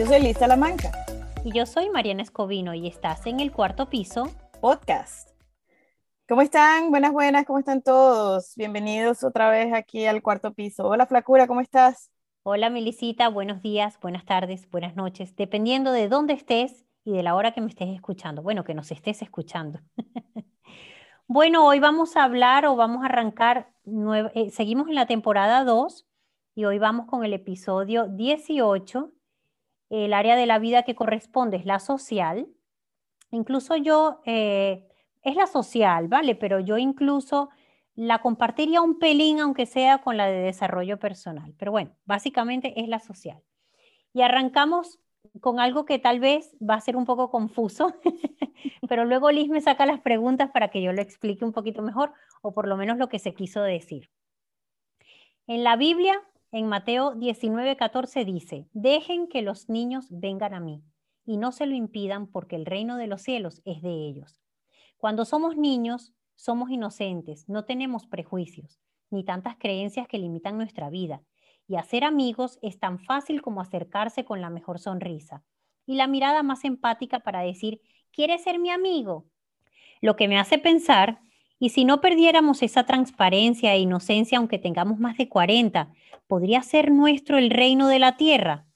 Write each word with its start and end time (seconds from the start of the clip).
Yo 0.00 0.06
soy 0.06 0.22
Lisa 0.22 0.46
Lamanca. 0.46 0.92
Y 1.44 1.52
yo 1.52 1.66
soy 1.66 1.90
Mariana 1.90 2.22
Escobino 2.22 2.72
y 2.72 2.88
estás 2.88 3.26
en 3.26 3.38
el 3.38 3.52
cuarto 3.52 3.90
piso 3.90 4.30
podcast. 4.62 5.28
¿Cómo 6.26 6.40
están? 6.40 6.88
Buenas, 6.88 7.12
buenas, 7.12 7.44
¿cómo 7.44 7.58
están 7.58 7.82
todos? 7.82 8.54
Bienvenidos 8.56 9.22
otra 9.24 9.50
vez 9.50 9.74
aquí 9.74 10.06
al 10.06 10.22
cuarto 10.22 10.54
piso. 10.54 10.86
Hola 10.86 11.04
Flacura, 11.04 11.46
¿cómo 11.46 11.60
estás? 11.60 12.10
Hola 12.44 12.70
Melisita, 12.70 13.28
buenos 13.28 13.60
días, 13.60 14.00
buenas 14.00 14.24
tardes, 14.24 14.70
buenas 14.70 14.96
noches, 14.96 15.36
dependiendo 15.36 15.92
de 15.92 16.08
dónde 16.08 16.32
estés 16.32 16.86
y 17.04 17.12
de 17.12 17.22
la 17.22 17.34
hora 17.34 17.52
que 17.52 17.60
me 17.60 17.68
estés 17.68 17.90
escuchando. 17.90 18.40
Bueno, 18.40 18.64
que 18.64 18.72
nos 18.72 18.90
estés 18.92 19.20
escuchando. 19.20 19.80
bueno, 21.26 21.66
hoy 21.66 21.78
vamos 21.78 22.16
a 22.16 22.24
hablar 22.24 22.64
o 22.64 22.74
vamos 22.74 23.02
a 23.02 23.06
arrancar, 23.08 23.70
eh, 24.34 24.48
seguimos 24.50 24.88
en 24.88 24.94
la 24.94 25.04
temporada 25.04 25.62
2 25.64 26.06
y 26.54 26.64
hoy 26.64 26.78
vamos 26.78 27.04
con 27.04 27.22
el 27.22 27.34
episodio 27.34 28.06
18. 28.08 29.12
El 29.90 30.14
área 30.14 30.36
de 30.36 30.46
la 30.46 30.58
vida 30.58 30.84
que 30.84 30.94
corresponde 30.94 31.56
es 31.56 31.66
la 31.66 31.80
social. 31.80 32.48
Incluso 33.30 33.76
yo, 33.76 34.22
eh, 34.24 34.88
es 35.22 35.36
la 35.36 35.46
social, 35.46 36.08
¿vale? 36.08 36.34
Pero 36.34 36.60
yo 36.60 36.78
incluso 36.78 37.50
la 37.94 38.20
compartiría 38.20 38.80
un 38.80 38.98
pelín, 38.98 39.40
aunque 39.40 39.66
sea 39.66 39.98
con 39.98 40.16
la 40.16 40.26
de 40.26 40.40
desarrollo 40.40 40.98
personal. 40.98 41.54
Pero 41.58 41.72
bueno, 41.72 41.96
básicamente 42.06 42.80
es 42.80 42.88
la 42.88 43.00
social. 43.00 43.42
Y 44.14 44.22
arrancamos 44.22 44.98
con 45.40 45.60
algo 45.60 45.84
que 45.84 45.98
tal 45.98 46.20
vez 46.20 46.56
va 46.58 46.74
a 46.74 46.80
ser 46.80 46.96
un 46.96 47.04
poco 47.04 47.30
confuso, 47.30 47.94
pero 48.88 49.04
luego 49.04 49.30
Liz 49.30 49.48
me 49.48 49.60
saca 49.60 49.86
las 49.86 50.00
preguntas 50.00 50.50
para 50.50 50.68
que 50.68 50.82
yo 50.82 50.92
lo 50.92 51.02
explique 51.02 51.44
un 51.44 51.52
poquito 51.52 51.82
mejor, 51.82 52.12
o 52.42 52.52
por 52.52 52.66
lo 52.66 52.76
menos 52.76 52.96
lo 52.98 53.08
que 53.08 53.18
se 53.18 53.34
quiso 53.34 53.62
decir. 53.62 54.10
En 55.46 55.64
la 55.64 55.76
Biblia, 55.76 56.20
en 56.52 56.66
Mateo 56.66 57.14
19, 57.14 57.76
14 57.76 58.24
dice, 58.24 58.66
dejen 58.72 59.28
que 59.28 59.42
los 59.42 59.68
niños 59.68 60.06
vengan 60.10 60.54
a 60.54 60.60
mí 60.60 60.82
y 61.24 61.36
no 61.36 61.52
se 61.52 61.66
lo 61.66 61.74
impidan 61.74 62.26
porque 62.26 62.56
el 62.56 62.66
reino 62.66 62.96
de 62.96 63.06
los 63.06 63.22
cielos 63.22 63.62
es 63.64 63.82
de 63.82 63.90
ellos. 63.90 64.40
Cuando 64.96 65.24
somos 65.24 65.56
niños, 65.56 66.12
somos 66.34 66.70
inocentes, 66.70 67.48
no 67.48 67.64
tenemos 67.64 68.06
prejuicios, 68.06 68.80
ni 69.10 69.24
tantas 69.24 69.56
creencias 69.56 70.08
que 70.08 70.18
limitan 70.18 70.56
nuestra 70.56 70.90
vida. 70.90 71.22
Y 71.68 71.76
hacer 71.76 72.02
amigos 72.02 72.58
es 72.62 72.80
tan 72.80 72.98
fácil 72.98 73.42
como 73.42 73.60
acercarse 73.60 74.24
con 74.24 74.40
la 74.40 74.50
mejor 74.50 74.80
sonrisa 74.80 75.44
y 75.86 75.94
la 75.94 76.08
mirada 76.08 76.42
más 76.42 76.64
empática 76.64 77.20
para 77.20 77.42
decir, 77.42 77.80
¿quieres 78.10 78.42
ser 78.42 78.58
mi 78.58 78.70
amigo? 78.70 79.26
Lo 80.00 80.16
que 80.16 80.26
me 80.26 80.38
hace 80.38 80.58
pensar, 80.58 81.20
y 81.60 81.68
si 81.68 81.84
no 81.84 82.00
perdiéramos 82.00 82.62
esa 82.62 82.84
transparencia 82.84 83.74
e 83.74 83.80
inocencia 83.80 84.38
aunque 84.38 84.58
tengamos 84.58 84.98
más 84.98 85.18
de 85.18 85.28
40, 85.28 85.92
¿podría 86.26 86.62
ser 86.62 86.90
nuestro 86.90 87.36
el 87.36 87.50
reino 87.50 87.86
de 87.86 87.98
la 87.98 88.16
tierra? 88.16 88.66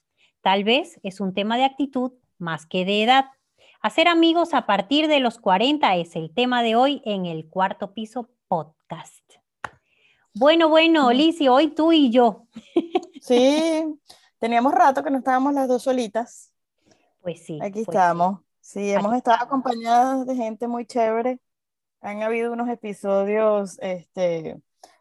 Tal 0.41 0.63
vez 0.63 0.99
es 1.01 1.19
un 1.19 1.33
tema 1.33 1.57
de 1.57 1.65
actitud 1.65 2.13
más 2.37 2.67
que 2.67 2.85
de 2.85 3.01
edad. 3.01 3.25
Hacer 3.81 4.07
amigos 4.07 4.53
a 4.53 4.67
partir 4.67 5.07
de 5.07 5.19
los 5.19 5.39
40 5.39 5.95
es 5.95 6.15
el 6.15 6.31
tema 6.31 6.61
de 6.61 6.75
hoy 6.75 7.01
en 7.05 7.25
el 7.25 7.49
cuarto 7.49 7.95
piso 7.95 8.29
podcast. 8.47 9.23
Bueno, 10.35 10.69
bueno, 10.69 11.11
Lizzie, 11.11 11.49
hoy 11.49 11.69
tú 11.69 11.91
y 11.91 12.11
yo. 12.11 12.47
Sí, 13.19 13.83
teníamos 14.37 14.71
rato 14.71 15.03
que 15.03 15.09
no 15.09 15.17
estábamos 15.17 15.55
las 15.55 15.67
dos 15.67 15.81
solitas. 15.81 16.53
Pues 17.21 17.43
sí. 17.43 17.57
Aquí 17.59 17.83
pues 17.83 17.87
estamos. 17.87 18.41
Sí, 18.61 18.91
hemos 18.91 19.15
estado 19.15 19.43
acompañadas 19.43 20.27
de 20.27 20.35
gente 20.35 20.67
muy 20.67 20.85
chévere. 20.85 21.39
Han 22.05 22.21
habido 22.21 22.53
unos 22.53 22.69
episodios 22.69 23.79
este, 23.81 24.57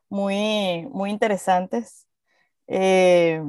muy, 0.08 0.88
muy 0.90 1.10
interesantes. 1.10 2.08
Eh, 2.66 3.42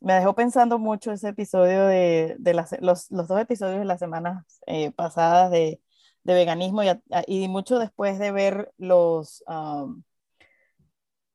me 0.00 0.14
dejó 0.14 0.34
pensando 0.34 0.78
mucho 0.78 1.12
ese 1.12 1.28
episodio 1.28 1.86
de, 1.86 2.36
los, 2.80 3.08
dos 3.10 3.40
episodios 3.40 3.80
de 3.80 3.84
las 3.84 3.98
semanas 3.98 4.60
eh, 4.66 4.92
pasadas 4.92 5.50
de, 5.50 5.80
veganismo 6.24 6.82
y, 7.26 7.48
mucho 7.48 7.78
después 7.78 8.18
de 8.18 8.32
ver 8.32 8.72
los, 8.78 9.44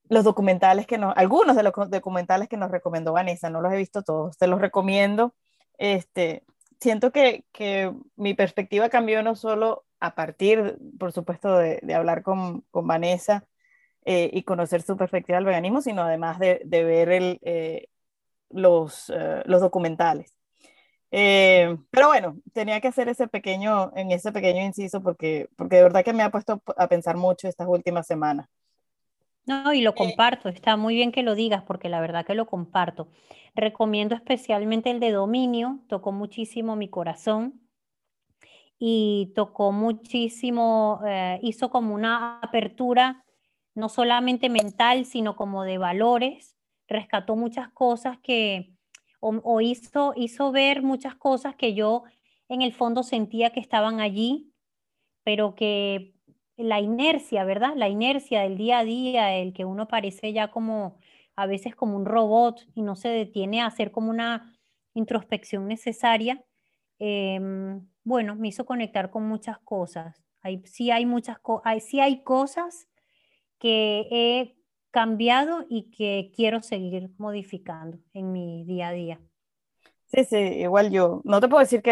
los 0.10 0.24
documentales 0.24 0.88
que 0.88 0.98
nos, 0.98 1.14
algunos 1.16 1.56
de 1.56 1.64
los 1.64 1.74
documentales 1.92 2.50
que 2.50 2.58
nos 2.58 2.72
recomendó 2.72 3.14
Vanessa, 3.14 3.50
no 3.52 3.62
los 3.62 3.72
he 3.74 3.78
visto 3.78 4.02
todos, 4.04 4.38
te 4.38 4.48
los 4.48 4.62
recomiendo. 4.62 5.36
Este, 5.78 6.44
siento 6.80 7.12
que, 7.12 7.44
mi 8.16 8.34
perspectiva 8.34 8.90
cambió 8.90 9.24
no 9.24 9.36
solo 9.36 9.86
a 10.00 10.16
partir, 10.16 10.78
por 11.00 11.12
supuesto, 11.12 11.58
de, 11.58 11.82
hablar 11.94 12.24
con, 12.24 12.66
Vanessa 12.72 13.46
eh, 14.06 14.30
y 14.34 14.44
conocer 14.44 14.82
su 14.82 14.98
perspectiva 14.98 15.38
del 15.38 15.46
veganismo, 15.46 15.82
sino 15.82 16.04
además 16.04 16.40
de, 16.40 16.62
ver 16.66 17.10
el, 17.10 17.40
eh, 17.44 17.88
los, 18.50 19.10
eh, 19.10 19.44
los 19.46 19.62
documentales. 19.62 20.36
Pero 21.12 22.08
bueno, 22.08 22.38
tenía 22.54 22.82
que 22.82 22.90
hacer 22.90 23.08
ese 23.10 23.28
pequeño, 23.28 23.92
en 23.96 24.12
ese 24.12 24.32
pequeño 24.32 24.64
inciso 24.64 25.02
porque, 25.02 25.50
porque 25.56 25.78
de 25.78 25.84
verdad 25.84 26.04
que 26.04 26.14
me 26.14 26.24
ha 26.24 26.32
puesto 26.32 26.62
a 26.78 26.88
pensar 26.90 27.16
mucho 27.18 27.48
estas 27.48 27.68
últimas 27.68 28.08
semanas. 28.08 28.50
No, 29.48 29.74
y 29.74 29.82
lo 29.82 29.94
comparto, 29.94 30.50
está 30.50 30.76
muy 30.76 30.96
bien 30.96 31.12
que 31.12 31.22
lo 31.22 31.36
digas 31.36 31.64
porque 31.64 31.88
la 31.88 32.00
verdad 32.02 32.26
que 32.26 32.34
lo 32.34 32.48
comparto. 32.48 33.10
Recomiendo 33.54 34.16
especialmente 34.16 34.90
el 34.90 35.00
de 35.00 35.12
dominio, 35.12 35.82
tocó 35.88 36.12
muchísimo 36.12 36.76
mi 36.76 36.90
corazón 36.90 37.62
y 38.80 39.32
tocó 39.36 39.72
muchísimo, 39.72 41.02
eh, 41.08 41.40
hizo 41.42 41.70
como 41.70 41.94
una 41.96 42.40
apertura 42.40 43.24
no 43.74 43.90
solamente 43.90 44.50
mental, 44.50 45.06
sino 45.06 45.36
como 45.36 45.64
de 45.64 45.78
valores 45.78 46.56
rescató 46.88 47.36
muchas 47.36 47.70
cosas 47.70 48.20
que, 48.22 48.74
o, 49.20 49.60
hizo, 49.62 50.14
hizo 50.16 50.52
ver 50.52 50.84
muchas 50.84 51.16
cosas 51.16 51.56
que 51.56 51.74
yo 51.74 52.04
en 52.48 52.62
el 52.62 52.74
fondo 52.74 53.02
sentía 53.02 53.50
que 53.50 53.60
estaban 53.60 54.00
allí, 54.02 54.54
pero 55.24 55.56
que 55.56 56.15
la 56.58 56.80
inercia, 56.80 57.44
¿verdad? 57.44 57.74
La 57.76 57.90
inercia 57.90 58.42
del 58.42 58.58
día 58.58 58.80
a 58.80 58.84
día, 58.86 59.36
el 59.36 59.54
que 59.54 59.66
uno 59.66 59.88
parece 59.88 60.34
ya 60.34 60.50
como 60.50 60.98
a 61.36 61.48
veces 61.48 61.76
como 61.76 61.98
un 61.98 62.06
robot 62.06 62.66
y 62.76 62.82
no 62.82 62.96
se 62.96 63.10
detiene 63.10 63.62
a 63.62 63.68
hacer 63.68 63.92
como 63.92 64.10
una 64.10 64.58
introspección 64.94 65.68
necesaria, 65.68 66.44
em, 67.00 67.86
bueno, 68.04 68.36
me 68.36 68.48
hizo 68.48 68.66
conectar 68.66 69.10
con 69.12 69.28
muchas 69.28 69.60
cosas. 69.60 70.24
Hay, 70.42 70.62
sí 70.66 70.92
hay 70.92 71.06
muchas 71.06 71.40
cosas, 71.40 71.84
sí 71.84 72.00
hay 72.00 72.24
cosas 72.24 72.88
que 73.60 74.08
he 74.12 74.56
cambiado 74.92 75.66
y 75.70 75.92
que 75.92 76.32
quiero 76.34 76.62
seguir 76.62 77.10
modificando 77.18 78.00
en 78.14 78.32
mi 78.32 78.64
día 78.64 78.90
a 78.90 78.92
día. 78.94 79.20
Sí, 80.06 80.24
sí, 80.24 80.38
igual 80.38 80.92
yo. 80.92 81.22
No 81.26 81.42
te 81.42 81.50
puedo 81.50 81.62
decir 81.62 81.82
que 81.82 81.92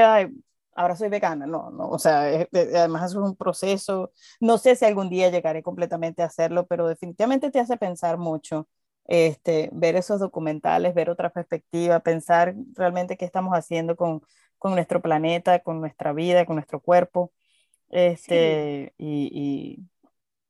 ahora 0.75 0.95
soy 0.95 1.09
vegana, 1.09 1.45
no, 1.45 1.72
no, 1.72 1.89
o 1.89 2.00
sea, 2.00 2.22
además 2.51 3.11
es 3.11 3.16
un 3.16 3.35
proceso. 3.35 4.11
No 4.39 4.57
sé 4.57 4.75
si 4.75 4.85
algún 4.85 5.09
día 5.09 5.29
llegaré 5.29 5.63
completamente 5.63 6.22
a 6.22 6.28
hacerlo, 6.28 6.66
pero 6.67 6.88
definitivamente 6.88 7.51
te 7.51 7.59
hace 7.59 7.78
pensar 7.78 8.17
mucho. 8.17 8.67
Este, 9.06 9.69
ver 9.73 9.95
esos 9.97 10.19
documentales, 10.19 10.94
ver 10.94 11.09
otra 11.09 11.29
perspectiva, 11.29 12.00
pensar 12.00 12.56
realmente 12.73 13.17
qué 13.17 13.25
estamos 13.25 13.53
haciendo 13.53 13.97
con, 13.97 14.22
con 14.57 14.73
nuestro 14.73 15.01
planeta, 15.01 15.59
con 15.59 15.81
nuestra 15.81 16.13
vida, 16.13 16.45
con 16.45 16.56
nuestro 16.56 16.79
cuerpo, 16.79 17.34
este, 17.90 18.94
y, 18.97 19.29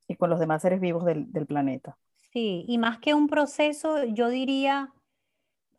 y, 0.08 0.14
y, 0.14 0.16
con 0.18 0.30
los 0.30 0.40
demás 0.40 0.62
seres 0.62 0.80
vivos 0.80 1.04
del, 1.04 1.32
del 1.32 1.48
planeta. 1.48 1.98
Sí, 2.32 2.64
y 2.68 2.78
más 2.78 3.00
que 3.00 3.16
un 3.16 3.28
proceso, 3.28 4.04
yo 4.06 4.30
diría, 4.30 4.94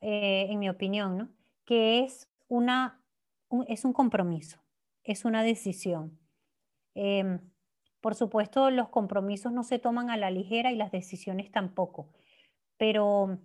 eh, 0.00 0.46
en 0.50 0.58
mi 0.58 0.68
opinión, 0.68 1.16
¿no? 1.16 1.28
que 1.64 2.00
es, 2.00 2.28
una, 2.48 3.00
es 3.68 3.84
un 3.84 3.92
compromiso, 3.92 4.58
es 5.04 5.24
una 5.24 5.42
decisión. 5.42 6.18
Em, 6.94 7.40
por 8.00 8.14
supuesto, 8.14 8.70
los 8.70 8.88
compromisos 8.90 9.52
no 9.52 9.64
se 9.64 9.78
toman 9.78 10.10
a 10.10 10.16
la 10.16 10.30
ligera 10.30 10.72
y 10.72 10.76
las 10.76 10.92
decisiones 10.92 11.50
tampoco, 11.50 12.10
pero 12.78 13.38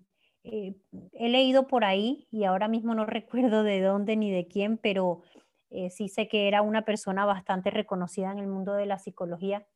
eh, 0.43 0.75
he 1.13 1.29
leído 1.29 1.67
por 1.67 1.85
ahí, 1.85 2.27
y 2.31 2.43
ahora 2.45 2.67
mismo 2.67 2.95
no 2.95 3.05
recuerdo 3.07 3.63
de 3.63 3.81
dónde 3.81 4.15
ni 4.17 4.31
de 4.31 4.47
quién, 4.47 4.77
pero 4.77 5.21
eh, 5.69 5.89
sí 5.91 6.09
sé 6.09 6.27
que 6.27 6.47
era 6.47 6.61
una 6.61 6.83
persona 6.85 7.25
bastante 7.25 7.71
reconocida 7.71 8.31
en 8.31 8.39
el 8.39 8.47
mundo 8.47 8.73
de 8.73 8.85
la 8.85 8.99
psicología, 8.99 9.67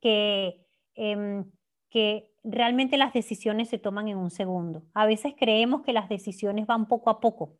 que 0.00 0.66
em, 0.94 1.50
que 1.90 2.30
realmente 2.44 2.96
las 2.96 3.12
decisiones 3.12 3.68
se 3.68 3.78
toman 3.78 4.08
en 4.08 4.18
un 4.18 4.30
segundo. 4.30 4.84
A 4.94 5.06
veces 5.06 5.34
creemos 5.38 5.82
que 5.82 5.92
las 5.92 6.08
decisiones 6.08 6.66
van 6.66 6.86
poco 6.86 7.10
a 7.10 7.20
poco, 7.20 7.58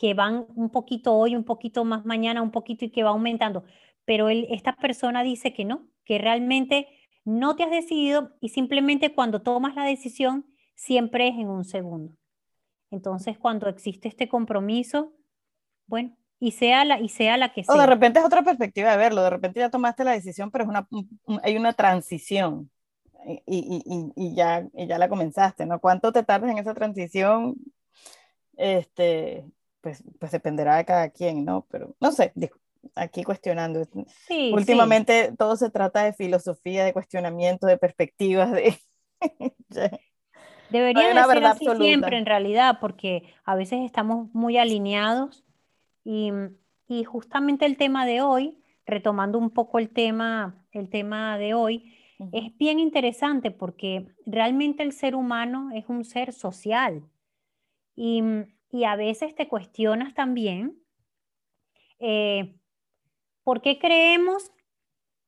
que 0.00 0.14
van 0.14 0.46
un 0.56 0.70
poquito 0.70 1.14
hoy, 1.14 1.36
un 1.36 1.44
poquito 1.44 1.84
más 1.84 2.06
mañana, 2.06 2.40
un 2.40 2.50
poquito 2.50 2.86
y 2.86 2.90
que 2.90 3.02
va 3.02 3.10
aumentando. 3.10 3.64
Pero 4.06 4.30
esta 4.30 4.74
persona 4.76 5.22
dice 5.22 5.52
que 5.52 5.66
no, 5.66 5.90
que 6.06 6.16
realmente 6.16 6.88
no 7.26 7.54
te 7.54 7.64
has 7.64 7.70
decidido 7.70 8.32
y 8.40 8.48
simplemente 8.48 9.14
cuando 9.14 9.42
tomas 9.42 9.74
la 9.76 9.84
decisión 9.84 10.46
siempre 10.74 11.28
es 11.28 11.34
en 11.34 11.50
un 11.50 11.66
segundo. 11.66 12.16
Entonces, 12.90 13.38
cuando 13.38 13.68
existe 13.68 14.08
este 14.08 14.26
compromiso, 14.26 15.12
bueno, 15.86 16.16
y 16.38 16.52
sea 16.52 16.86
la, 16.86 16.98
y 16.98 17.10
sea 17.10 17.36
la 17.36 17.52
que 17.52 17.62
sea. 17.62 17.74
O 17.74 17.78
de 17.78 17.86
repente 17.86 18.20
es 18.20 18.24
otra 18.24 18.42
perspectiva 18.42 18.90
de 18.92 18.96
verlo, 18.96 19.22
de 19.22 19.30
repente 19.30 19.60
ya 19.60 19.68
tomaste 19.68 20.04
la 20.04 20.12
decisión, 20.12 20.50
pero 20.50 20.64
es 20.64 20.70
una, 20.70 20.88
hay 21.42 21.58
una 21.58 21.74
transición 21.74 22.70
y, 23.46 23.84
y, 23.84 24.12
y, 24.16 24.34
ya, 24.34 24.66
ya 24.72 24.96
la 24.96 25.10
comenzaste, 25.10 25.66
¿no? 25.66 25.78
¿Cuánto 25.78 26.10
te 26.10 26.22
tardas 26.22 26.50
en 26.50 26.56
esa 26.56 26.72
transición? 26.72 27.54
este, 28.60 29.44
pues, 29.80 30.02
pues 30.18 30.32
dependerá 30.32 30.76
de 30.76 30.84
cada 30.84 31.10
quien, 31.10 31.44
¿no? 31.44 31.66
Pero 31.70 31.94
no 32.00 32.12
sé, 32.12 32.32
aquí 32.94 33.22
cuestionando. 33.24 33.82
Últimamente 34.52 35.32
todo 35.36 35.56
se 35.56 35.70
trata 35.70 36.04
de 36.04 36.12
filosofía, 36.12 36.84
de 36.84 36.92
cuestionamiento, 36.92 37.66
de 37.66 37.78
perspectivas, 37.78 38.52
de... 38.52 38.78
Debería 40.70 41.08
de 41.08 41.24
ser 41.24 41.44
así 41.44 41.66
siempre 41.80 42.16
en 42.16 42.26
realidad, 42.26 42.78
porque 42.80 43.24
a 43.44 43.56
veces 43.56 43.80
estamos 43.84 44.32
muy 44.32 44.56
alineados 44.56 45.44
y, 46.04 46.30
y, 46.86 47.02
justamente 47.02 47.66
el 47.66 47.76
tema 47.76 48.06
de 48.06 48.22
hoy, 48.22 48.62
retomando 48.86 49.36
un 49.38 49.50
poco 49.50 49.80
el 49.80 49.90
tema, 49.90 50.64
el 50.70 50.88
tema 50.88 51.38
de 51.38 51.54
hoy, 51.54 51.96
es 52.32 52.56
bien 52.56 52.78
interesante 52.78 53.50
porque 53.50 54.06
realmente 54.26 54.82
el 54.82 54.92
ser 54.92 55.16
humano 55.16 55.70
es 55.74 55.86
un 55.88 56.04
ser 56.04 56.32
social. 56.32 57.02
Y, 57.96 58.22
y 58.70 58.84
a 58.84 58.96
veces 58.96 59.34
te 59.34 59.48
cuestionas 59.48 60.14
también 60.14 60.78
eh, 61.98 62.54
por 63.44 63.60
qué 63.60 63.78
creemos 63.78 64.50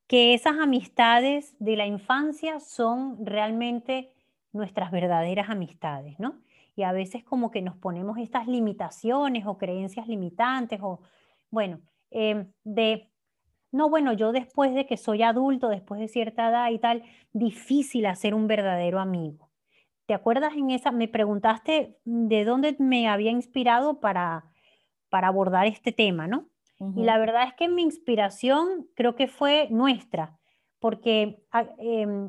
que 0.06 0.34
esas 0.34 0.58
amistades 0.58 1.54
de 1.58 1.76
la 1.76 1.86
infancia 1.86 2.60
son 2.60 3.24
realmente 3.24 4.12
nuestras 4.52 4.90
verdaderas 4.90 5.48
amistades, 5.48 6.18
¿no? 6.18 6.40
Y 6.76 6.82
a 6.82 6.92
veces 6.92 7.24
como 7.24 7.50
que 7.50 7.62
nos 7.62 7.76
ponemos 7.76 8.18
estas 8.18 8.46
limitaciones 8.46 9.46
o 9.46 9.58
creencias 9.58 10.08
limitantes 10.08 10.80
o, 10.82 11.00
bueno, 11.50 11.80
em, 12.10 12.52
de, 12.64 13.10
no, 13.70 13.88
bueno, 13.90 14.12
yo 14.12 14.32
después 14.32 14.74
de 14.74 14.86
que 14.86 14.96
soy 14.96 15.22
adulto, 15.22 15.68
después 15.68 16.00
de 16.00 16.08
cierta 16.08 16.48
edad 16.48 16.70
y 16.70 16.78
tal, 16.78 17.02
difícil 17.32 18.06
hacer 18.06 18.34
un 18.34 18.46
verdadero 18.46 19.00
amigo. 19.00 19.51
¿Te 20.06 20.14
acuerdas 20.14 20.54
en 20.54 20.70
esa? 20.70 20.90
Me 20.90 21.08
preguntaste 21.08 21.96
de 22.04 22.44
dónde 22.44 22.76
me 22.78 23.08
había 23.08 23.30
inspirado 23.30 24.00
para, 24.00 24.44
para 25.08 25.28
abordar 25.28 25.66
este 25.66 25.92
tema, 25.92 26.26
¿no? 26.26 26.48
Y 26.96 27.04
la 27.04 27.16
verdad 27.16 27.44
es 27.46 27.54
que 27.54 27.68
mi 27.68 27.82
inspiración 27.82 28.88
creo 28.96 29.14
que 29.14 29.28
fue 29.28 29.68
nuestra, 29.70 30.36
porque 30.80 31.40
ah, 31.52 31.68
em, 31.78 32.28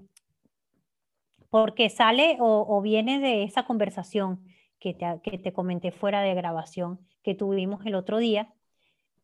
porque 1.54 1.92
sale 1.92 2.38
o, 2.40 2.82
viene 2.82 3.20
de 3.20 3.44
esa 3.44 3.64
conversación 3.64 4.44
que 4.80 4.96
te, 4.96 5.06
que 5.22 5.38
te, 5.38 5.54
comenté 5.54 5.92
fuera 5.92 6.22
de 6.22 6.34
grabación 6.34 7.00
que 7.22 7.36
tuvimos 7.36 7.86
el 7.86 7.94
otro 7.94 8.18
día, 8.18 8.52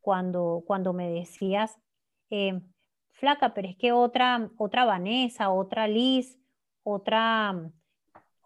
cuando, 0.00 0.62
cuando 0.64 0.92
me 0.92 1.10
decías, 1.10 1.80
eh, 2.30 2.60
flaca, 3.10 3.52
pero 3.52 3.68
es 3.68 3.76
que 3.76 3.90
otra, 3.90 4.48
otra 4.58 4.84
Vanessa, 4.84 5.50
otra 5.50 5.88
Liz, 5.88 6.38
otra, 6.84 7.70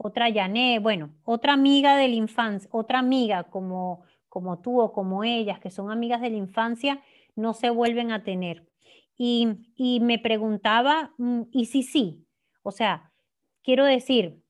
otra 0.04 0.28
Yané, 0.28 0.78
bueno, 0.78 1.10
otra 1.24 1.54
amiga 1.54 1.96
de 1.96 2.08
la 2.08 2.14
infancia, 2.14 2.68
otra 2.72 2.98
amiga 2.98 3.44
como, 3.44 4.02
como 4.28 4.60
tú 4.60 4.80
o 4.80 4.92
como 4.92 5.24
ellas, 5.24 5.60
que 5.60 5.70
son 5.70 5.90
amigas 5.90 6.20
de 6.20 6.30
la 6.30 6.36
infancia, 6.36 7.02
no 7.36 7.54
se 7.54 7.70
vuelven 7.70 8.12
a 8.12 8.22
tener. 8.22 8.66
Y, 9.16 9.72
y 9.76 10.00
me 10.00 10.18
preguntaba, 10.18 11.12
mm, 11.18 11.42
¿y 11.52 11.66
si 11.66 11.82
sí? 11.82 12.26
O 12.62 12.70
sea, 12.70 13.12
Quiero 13.64 13.86
decir, 13.86 14.42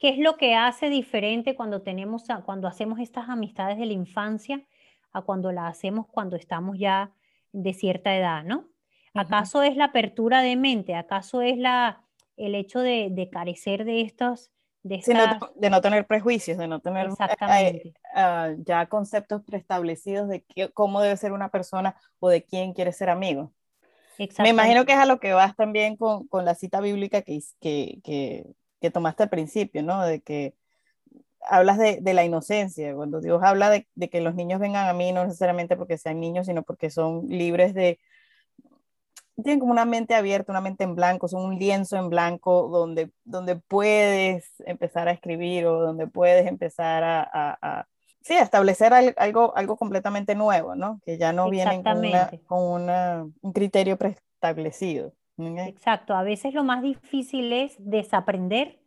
¿qué 0.00 0.08
es 0.08 0.18
lo 0.18 0.36
que 0.36 0.56
hace 0.56 0.90
diferente 0.90 1.54
cuando, 1.54 1.82
tenemos, 1.82 2.24
cuando 2.44 2.66
hacemos 2.66 2.98
estas 2.98 3.28
amistades 3.28 3.78
de 3.78 3.86
la 3.86 3.92
infancia 3.92 4.66
a 5.12 5.22
cuando 5.22 5.52
las 5.52 5.70
hacemos 5.70 6.08
cuando 6.08 6.34
estamos 6.34 6.76
ya 6.76 7.12
de 7.52 7.72
cierta 7.72 8.16
edad, 8.16 8.42
¿no? 8.42 8.68
¿Acaso 9.14 9.62
es 9.62 9.76
la 9.76 9.86
apertura 9.86 10.42
de 10.42 10.56
mente? 10.56 10.96
¿Acaso 10.96 11.40
es 11.40 11.56
la, 11.56 12.02
el 12.36 12.56
hecho 12.56 12.80
de, 12.80 13.28
carecer 13.32 13.84
de 13.84 14.02
estos... 14.02 14.50
De, 14.82 15.02
de, 15.56 15.70
no 15.70 15.80
tener 15.80 16.06
prejuicios, 16.06 16.56
de 16.56 16.68
no 16.68 16.80
tener 16.80 17.06
eh, 17.06 17.10
Exactamente. 17.10 17.94
Ah, 18.14 18.52
ya 18.58 18.86
conceptos 18.86 19.42
preestablecidos 19.44 20.28
de 20.28 20.44
cómo 20.72 21.00
debe 21.00 21.16
ser 21.16 21.32
una 21.32 21.50
persona 21.50 21.96
o 22.20 22.28
de 22.28 22.44
quién 22.44 22.72
quiere 22.72 22.92
ser 22.92 23.10
amigo. 23.10 23.52
Me 24.38 24.48
imagino 24.48 24.84
que 24.84 24.92
es 24.92 24.98
a 24.98 25.06
lo 25.06 25.20
que 25.20 25.32
vas 25.32 25.54
también 25.54 25.96
con, 25.96 26.26
con 26.26 26.44
la 26.44 26.54
cita 26.54 26.80
bíblica 26.80 27.22
que, 27.22 27.40
que, 27.60 28.46
que, 28.80 28.90
tomaste 28.90 29.24
al 29.24 29.28
principio, 29.28 29.82
¿no? 29.82 30.04
De 30.04 30.20
que 30.20 30.54
hablas 31.40 31.78
de, 31.78 31.98
de 32.00 32.14
la 32.14 32.24
inocencia, 32.24 32.94
cuando 32.94 33.20
Dios 33.20 33.40
habla 33.44 33.70
de, 33.70 33.86
de, 33.94 34.10
que 34.10 34.20
los 34.20 34.34
niños 34.34 34.58
vengan 34.58 34.88
a 34.88 34.92
mí, 34.92 35.12
no 35.12 35.24
necesariamente 35.24 35.76
porque 35.76 35.98
sean 35.98 36.18
niños, 36.18 36.46
sino 36.46 36.64
porque 36.64 36.90
son 36.90 37.28
libres 37.28 37.74
de, 37.74 38.00
tienen 39.42 39.60
como 39.60 39.72
una 39.72 39.84
mente 39.84 40.14
abierta, 40.14 40.52
una 40.52 40.60
mente 40.60 40.84
en 40.84 40.94
blanco, 40.94 41.28
son 41.28 41.44
un 41.44 41.58
lienzo 41.58 41.96
en 41.96 42.08
blanco 42.08 42.68
donde, 42.68 43.10
donde 43.24 43.56
puedes 43.56 44.52
empezar 44.66 45.08
a 45.08 45.12
escribir 45.12 45.66
o 45.66 45.80
donde 45.80 46.06
puedes 46.06 46.46
empezar 46.46 47.04
a, 47.04 47.28
a 47.32 47.86
sí, 48.28 48.34
establecer 48.34 48.92
algo, 48.92 49.56
algo 49.56 49.76
completamente 49.76 50.34
nuevo, 50.34 50.74
¿no? 50.74 51.00
Que 51.04 51.16
ya 51.16 51.32
no 51.32 51.48
vienen 51.48 51.82
con, 52.46 52.88
un 52.88 53.52
criterio 53.52 53.96
preestablecido. 53.96 55.12
Exacto, 55.38 56.14
a 56.14 56.22
veces 56.22 56.52
lo 56.52 56.64
más 56.64 56.82
difícil 56.82 57.52
es 57.52 57.76
desaprender 57.78 58.80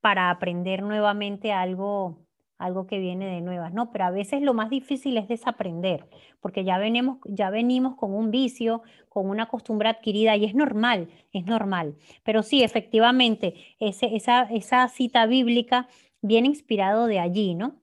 para 0.00 0.30
aprender 0.30 0.82
nuevamente 0.82 1.52
algo, 1.52 2.18
algo 2.58 2.86
que 2.86 2.98
viene 2.98 3.26
de 3.26 3.40
nuevas, 3.40 3.72
¿no? 3.72 3.90
Pero 3.90 4.04
a 4.04 4.10
veces 4.10 4.42
lo 4.42 4.52
más 4.52 4.68
difícil 4.68 5.16
es 5.16 5.28
desaprender, 5.28 6.06
porque 6.40 6.64
ya 6.64 6.78
venimos, 6.78 7.18
ya 7.24 7.50
venimos 7.50 7.96
con 7.96 8.14
un 8.14 8.30
vicio, 8.30 8.82
con 9.08 9.30
una 9.30 9.46
costumbre 9.46 9.88
adquirida 9.88 10.36
y 10.36 10.44
es 10.44 10.54
normal, 10.54 11.08
es 11.32 11.46
normal. 11.46 11.96
Pero 12.24 12.42
sí, 12.42 12.62
efectivamente, 12.62 13.54
ese, 13.78 14.14
esa, 14.16 14.42
esa 14.42 14.88
cita 14.88 15.26
bíblica 15.26 15.88
viene 16.20 16.48
inspirado 16.48 17.06
de 17.06 17.20
allí, 17.20 17.54
¿no? 17.54 17.76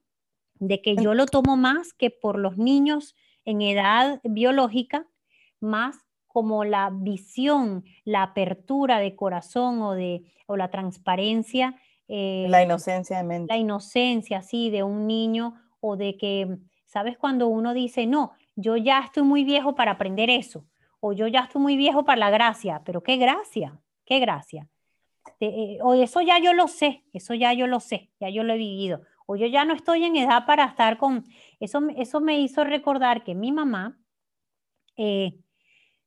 de 0.58 0.80
que 0.80 0.96
yo 0.96 1.14
lo 1.14 1.26
tomo 1.26 1.56
más 1.56 1.92
que 1.92 2.10
por 2.10 2.38
los 2.38 2.56
niños 2.56 3.14
en 3.44 3.62
edad 3.62 4.20
biológica, 4.24 5.06
más 5.60 5.98
como 6.26 6.64
la 6.64 6.90
visión, 6.92 7.84
la 8.04 8.22
apertura 8.22 8.98
de 8.98 9.16
corazón 9.16 9.80
o, 9.82 9.92
de, 9.92 10.24
o 10.46 10.56
la 10.56 10.70
transparencia. 10.70 11.76
Eh, 12.08 12.46
la 12.48 12.62
inocencia 12.62 13.18
de 13.18 13.24
mente. 13.24 13.52
La 13.52 13.58
inocencia, 13.58 14.42
sí, 14.42 14.70
de 14.70 14.82
un 14.82 15.06
niño 15.06 15.54
o 15.80 15.96
de 15.96 16.16
que, 16.16 16.58
¿sabes? 16.86 17.18
Cuando 17.18 17.48
uno 17.48 17.74
dice, 17.74 18.06
no, 18.06 18.32
yo 18.54 18.76
ya 18.76 19.00
estoy 19.00 19.22
muy 19.22 19.44
viejo 19.44 19.74
para 19.74 19.92
aprender 19.92 20.30
eso, 20.30 20.66
o 21.00 21.12
yo 21.12 21.26
ya 21.26 21.40
estoy 21.40 21.60
muy 21.60 21.76
viejo 21.76 22.04
para 22.04 22.20
la 22.20 22.30
gracia, 22.30 22.82
pero 22.84 23.02
qué 23.02 23.16
gracia, 23.16 23.78
qué 24.04 24.18
gracia. 24.20 24.68
Eh, 25.40 25.78
o 25.82 25.94
eso 25.94 26.20
ya 26.20 26.38
yo 26.38 26.52
lo 26.52 26.68
sé, 26.68 27.04
eso 27.12 27.34
ya 27.34 27.52
yo 27.52 27.66
lo 27.66 27.80
sé, 27.80 28.10
ya 28.20 28.28
yo 28.30 28.44
lo 28.44 28.54
he 28.54 28.58
vivido 28.58 29.02
o 29.26 29.36
yo 29.36 29.46
ya 29.46 29.64
no 29.64 29.74
estoy 29.74 30.04
en 30.04 30.16
edad 30.16 30.46
para 30.46 30.64
estar 30.64 30.96
con... 30.96 31.24
Eso, 31.60 31.82
eso 31.96 32.20
me 32.20 32.40
hizo 32.40 32.64
recordar 32.64 33.24
que 33.24 33.34
mi 33.34 33.52
mamá, 33.52 33.98
eh, 34.96 35.38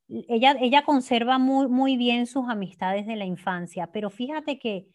ella, 0.07 0.55
ella 0.59 0.83
conserva 0.83 1.37
muy, 1.37 1.67
muy 1.67 1.97
bien 1.97 2.25
sus 2.25 2.49
amistades 2.49 3.05
de 3.05 3.17
la 3.17 3.25
infancia, 3.25 3.91
pero 3.91 4.09
fíjate 4.09 4.57
que 4.57 4.87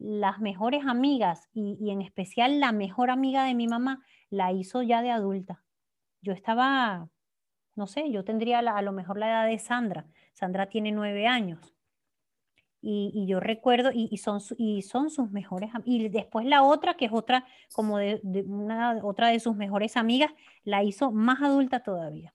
las 0.00 0.40
mejores 0.40 0.86
amigas 0.86 1.48
y, 1.52 1.90
en 1.90 2.00
especial 2.00 2.58
la 2.58 2.72
mejor 2.72 3.10
amiga 3.10 3.44
de 3.44 3.54
mi 3.54 3.68
mamá 3.68 4.02
la 4.30 4.50
hizo 4.50 4.82
ya 4.82 5.02
de 5.02 5.10
adulta. 5.10 5.62
Yo 6.22 6.32
estaba, 6.32 7.08
no 7.76 7.86
sé, 7.86 8.10
yo 8.10 8.24
tendría 8.24 8.60
a 8.60 8.82
lo 8.82 8.92
mejor 8.92 9.18
la 9.18 9.28
edad 9.28 9.46
de 9.46 9.58
Sandra. 9.58 10.06
Sandra 10.32 10.66
tiene 10.66 10.90
nueve 10.90 11.26
años. 11.26 11.74
Y, 12.82 13.26
yo 13.26 13.40
recuerdo, 13.40 13.90
y, 13.92 14.16
son, 14.16 14.40
y 14.56 14.80
son 14.80 15.10
sus 15.10 15.30
mejores, 15.30 15.70
y 15.84 16.08
después 16.08 16.46
la 16.46 16.62
otra, 16.62 16.94
que 16.94 17.04
es 17.04 17.12
otra, 17.12 17.44
como 17.74 17.98
de, 17.98 18.22
una, 18.46 19.04
otra 19.04 19.28
de 19.28 19.38
sus 19.38 19.54
mejores 19.54 19.98
amigas, 19.98 20.32
la 20.64 20.82
hizo 20.82 21.12
más 21.12 21.42
adulta 21.42 21.82
todavía. 21.82 22.32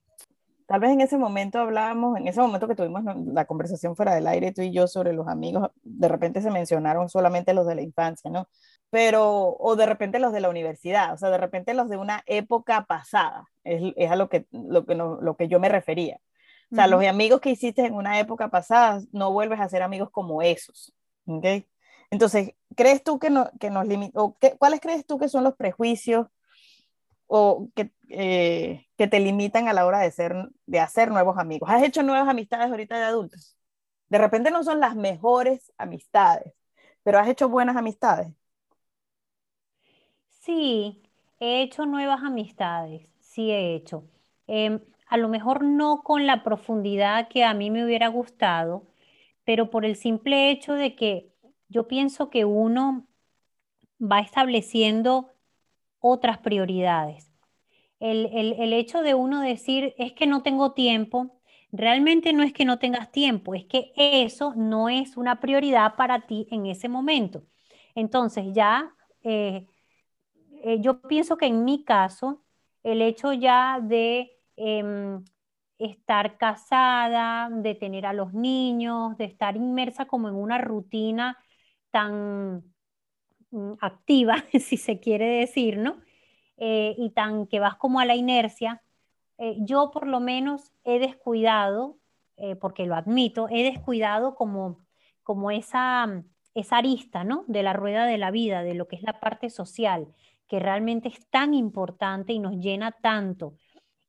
Tal 0.67 0.79
vez 0.79 0.91
en 0.91 1.01
ese 1.01 1.17
momento 1.17 1.59
hablábamos, 1.59 2.17
en 2.17 2.27
ese 2.27 2.41
momento 2.41 2.67
que 2.67 2.75
tuvimos 2.75 3.03
la 3.27 3.45
conversación 3.45 3.95
fuera 3.95 4.15
del 4.15 4.25
aire, 4.25 4.51
tú 4.51 4.63
y 4.63 4.71
yo, 4.73 4.87
sobre 4.87 5.13
los 5.13 5.27
amigos, 5.27 5.69
de 5.83 6.07
repente 6.07 6.41
se 6.41 6.49
mencionaron 6.49 7.07
solamente 7.07 7.53
los 7.53 7.67
de 7.67 7.75
la 7.75 7.81
infancia, 7.83 8.31
¿no? 8.31 8.47
Pero, 8.89 9.55
o 9.59 9.75
de 9.75 9.85
repente 9.85 10.17
los 10.19 10.33
de 10.33 10.41
la 10.41 10.49
universidad, 10.49 11.13
o 11.13 11.17
sea, 11.17 11.29
de 11.29 11.37
repente 11.37 11.73
los 11.75 11.89
de 11.89 11.97
una 11.97 12.23
época 12.25 12.85
pasada, 12.85 13.45
es, 13.63 13.93
es 13.95 14.09
a 14.09 14.15
lo 14.15 14.27
que, 14.29 14.47
lo, 14.51 14.85
que 14.85 14.95
no, 14.95 15.21
lo 15.21 15.35
que 15.37 15.47
yo 15.47 15.59
me 15.59 15.69
refería. 15.69 16.19
O 16.71 16.75
sea, 16.75 16.87
los 16.87 17.05
amigos 17.05 17.41
que 17.41 17.51
hiciste 17.51 17.85
en 17.85 17.93
una 17.93 18.19
época 18.19 18.49
pasada, 18.49 19.01
no 19.11 19.31
vuelves 19.31 19.59
a 19.59 19.69
ser 19.69 19.83
amigos 19.83 20.09
como 20.11 20.41
esos. 20.41 20.93
¿okay? 21.25 21.67
Entonces, 22.09 22.53
¿crees 22.75 23.03
tú 23.03 23.19
que, 23.19 23.29
no, 23.29 23.49
que 23.59 23.69
nos 23.69 23.87
limitan, 23.87 24.33
cuáles 24.57 24.79
crees 24.79 25.05
tú 25.05 25.19
que 25.19 25.29
son 25.29 25.43
los 25.43 25.55
prejuicios 25.55 26.27
o 27.27 27.69
que, 27.75 27.91
eh, 28.09 28.87
que 28.97 29.07
te 29.07 29.19
limitan 29.19 29.67
a 29.67 29.73
la 29.73 29.85
hora 29.85 29.99
de, 29.99 30.11
ser, 30.11 30.35
de 30.65 30.79
hacer 30.79 31.11
nuevos 31.11 31.37
amigos? 31.37 31.69
¿Has 31.71 31.83
hecho 31.83 32.03
nuevas 32.03 32.27
amistades 32.29 32.69
ahorita 32.71 32.97
de 32.97 33.03
adultos? 33.05 33.57
De 34.09 34.17
repente 34.19 34.51
no 34.51 34.63
son 34.63 34.79
las 34.79 34.95
mejores 34.95 35.73
amistades, 35.77 36.53
pero 37.03 37.19
has 37.19 37.27
hecho 37.29 37.49
buenas 37.49 37.77
amistades. 37.77 38.33
Sí, 40.29 41.01
he 41.39 41.61
hecho 41.63 41.85
nuevas 41.85 42.23
amistades, 42.23 43.07
sí 43.19 43.51
he 43.51 43.75
hecho. 43.75 44.03
Em, 44.47 44.81
a 45.07 45.17
lo 45.17 45.27
mejor 45.29 45.63
no 45.63 46.03
con 46.03 46.27
la 46.27 46.43
profundidad 46.43 47.27
que 47.29 47.43
a 47.43 47.53
mí 47.53 47.71
me 47.71 47.83
hubiera 47.85 48.07
gustado, 48.09 48.85
pero 49.45 49.69
por 49.69 49.85
el 49.85 49.95
simple 49.95 50.51
hecho 50.51 50.73
de 50.73 50.95
que 50.95 51.31
yo 51.69 51.87
pienso 51.87 52.29
que 52.29 52.45
uno 52.45 53.07
va 54.01 54.21
estableciendo 54.21 55.34
otras 56.07 56.37
prioridades. 56.37 57.31
El, 57.99 58.27
el, 58.59 58.73
hecho 58.73 59.01
de 59.01 59.15
uno 59.15 59.41
decir, 59.41 59.95
es 59.97 60.13
que 60.13 60.27
no 60.27 60.43
tengo 60.43 60.73
tiempo, 60.73 61.41
realmente 61.71 62.31
no 62.31 62.43
es 62.43 62.53
que 62.53 62.63
no 62.65 62.77
tengas 62.77 63.11
tiempo, 63.11 63.55
es 63.55 63.65
que 63.65 63.91
eso 63.95 64.53
no 64.55 64.87
es 64.89 65.17
una 65.17 65.39
prioridad 65.39 65.95
para 65.95 66.27
ti 66.27 66.47
en 66.51 66.67
ese 66.67 66.89
momento. 66.89 67.43
Entonces 67.95 68.45
ya, 68.53 68.93
eh, 69.23 69.65
eh, 70.63 70.77
yo 70.79 71.01
pienso 71.01 71.37
que 71.37 71.47
en 71.47 71.65
mi 71.65 71.83
caso, 71.83 72.43
el 72.83 73.01
hecho 73.01 73.33
ya 73.33 73.79
de 73.81 74.31
em, 74.57 75.23
estar 75.79 76.37
casada, 76.37 77.49
de 77.49 77.73
tener 77.73 78.05
a 78.05 78.13
los 78.13 78.33
niños, 78.33 79.17
de 79.17 79.25
estar 79.25 79.55
inmersa 79.55 80.05
como 80.05 80.29
en 80.29 80.35
una 80.35 80.59
rutina 80.59 81.37
tan 81.89 82.74
activa, 83.79 84.43
si 84.59 84.77
se 84.77 84.99
quiere 84.99 85.25
decir, 85.25 85.77
¿no? 85.77 86.01
Eh, 86.57 86.95
y 86.97 87.09
tan 87.11 87.47
que 87.47 87.59
vas 87.59 87.75
como 87.75 87.99
a 87.99 88.05
la 88.05 88.15
inercia, 88.15 88.81
eh, 89.37 89.57
yo 89.59 89.91
por 89.91 90.07
lo 90.07 90.19
menos 90.19 90.71
he 90.83 90.99
descuidado, 90.99 91.97
eh, 92.37 92.55
porque 92.55 92.85
lo 92.85 92.95
admito, 92.95 93.47
he 93.49 93.63
descuidado 93.63 94.35
como, 94.35 94.85
como 95.23 95.51
esa, 95.51 96.23
esa 96.53 96.77
arista, 96.77 97.23
¿no? 97.23 97.43
De 97.47 97.63
la 97.63 97.73
rueda 97.73 98.05
de 98.05 98.17
la 98.17 98.31
vida, 98.31 98.63
de 98.63 98.73
lo 98.73 98.87
que 98.87 98.95
es 98.95 99.03
la 99.03 99.19
parte 99.19 99.49
social, 99.49 100.07
que 100.47 100.59
realmente 100.59 101.09
es 101.09 101.27
tan 101.29 101.53
importante 101.53 102.33
y 102.33 102.39
nos 102.39 102.57
llena 102.57 102.91
tanto. 102.91 103.55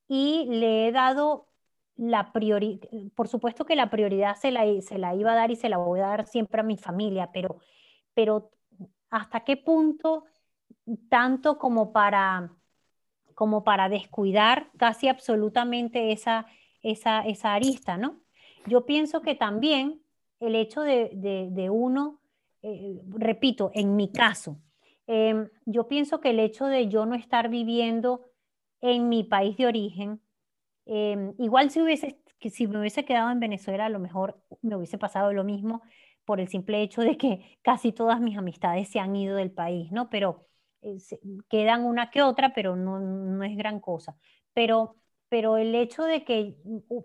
Y 0.08 0.46
le 0.48 0.86
he 0.86 0.92
dado 0.92 1.48
la 1.96 2.32
prioridad, 2.32 2.88
por 3.14 3.26
supuesto 3.28 3.64
que 3.64 3.74
la 3.74 3.90
prioridad 3.90 4.36
se 4.36 4.50
la, 4.50 4.64
se 4.82 4.98
la 4.98 5.14
iba 5.14 5.32
a 5.32 5.36
dar 5.36 5.50
y 5.50 5.56
se 5.56 5.68
la 5.68 5.78
voy 5.78 6.00
a 6.00 6.08
dar 6.08 6.26
siempre 6.26 6.60
a 6.60 6.64
mi 6.64 6.76
familia, 6.76 7.30
pero, 7.32 7.58
pero 8.14 8.50
hasta 9.10 9.40
qué 9.40 9.56
punto 9.56 10.24
tanto 11.08 11.58
como 11.58 11.92
para, 11.92 12.52
como 13.34 13.64
para 13.64 13.88
descuidar 13.88 14.70
casi 14.76 15.08
absolutamente 15.08 16.12
esa, 16.12 16.46
esa, 16.82 17.20
esa 17.26 17.54
arista, 17.54 17.96
¿no? 17.96 18.20
Yo 18.66 18.86
pienso 18.86 19.22
que 19.22 19.34
también 19.34 20.02
el 20.40 20.54
hecho 20.54 20.82
de, 20.82 21.10
de, 21.14 21.70
uno, 21.70 22.20
eh, 22.62 23.00
repito, 23.08 23.70
en 23.74 23.96
mi 23.96 24.10
caso, 24.10 24.58
em, 25.06 25.48
yo 25.64 25.88
pienso 25.88 26.20
que 26.20 26.30
el 26.30 26.40
hecho 26.40 26.66
de 26.66 26.88
yo 26.88 27.06
no 27.06 27.14
estar 27.14 27.48
viviendo 27.48 28.26
en 28.80 29.08
mi 29.08 29.24
país 29.24 29.56
de 29.56 29.66
origen, 29.66 30.20
Em, 30.86 31.34
igual 31.38 31.70
si, 31.70 31.82
hubiese, 31.82 32.20
si 32.48 32.66
me 32.68 32.78
hubiese 32.78 33.04
quedado 33.04 33.30
en 33.30 33.40
Venezuela, 33.40 33.86
a 33.86 33.88
lo 33.88 33.98
mejor 33.98 34.40
me 34.62 34.76
hubiese 34.76 34.98
pasado 34.98 35.32
lo 35.32 35.42
mismo 35.42 35.82
por 36.26 36.40
el 36.40 36.48
simple 36.48 36.82
hecho 36.82 37.00
de 37.00 37.16
que 37.16 37.58
casi 37.62 37.92
todas 37.92 38.20
mis 38.20 38.36
amistades 38.36 38.88
se 38.90 38.98
han 39.00 39.16
ido 39.16 39.36
del 39.36 39.52
país, 39.52 39.90
¿no? 39.92 40.10
Pero 40.10 40.46
eh, 40.82 40.98
quedan 41.48 41.84
una 41.84 42.10
que 42.10 42.22
otra, 42.22 42.52
pero 42.54 42.76
no, 42.76 43.00
no 43.00 43.44
es 43.44 43.56
gran 43.56 43.80
cosa. 43.80 44.16
Pero, 44.52 44.96
pero 45.28 45.56
el 45.56 45.74
hecho 45.74 46.02
de 46.04 46.24
que 46.24 46.56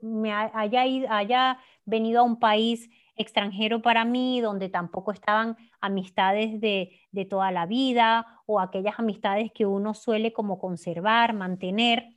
me 0.02 0.34
haya, 0.34 0.82
haya 1.10 1.60
venido 1.86 2.22
a 2.22 2.24
un 2.24 2.40
país 2.40 2.90
extranjero 3.16 3.82
para 3.82 4.04
mí, 4.06 4.42
donde 4.42 4.70
tampoco 4.70 5.12
estaban 5.12 5.56
amistades 5.80 6.60
de, 6.60 7.00
de 7.12 7.26
toda 7.26 7.52
la 7.52 7.66
vida 7.66 8.26
o 8.46 8.60
aquellas 8.60 9.00
amistades 9.00 9.52
que 9.54 9.66
uno 9.66 9.94
suele 9.94 10.34
como 10.34 10.60
conservar, 10.60 11.34
mantener, 11.34 12.16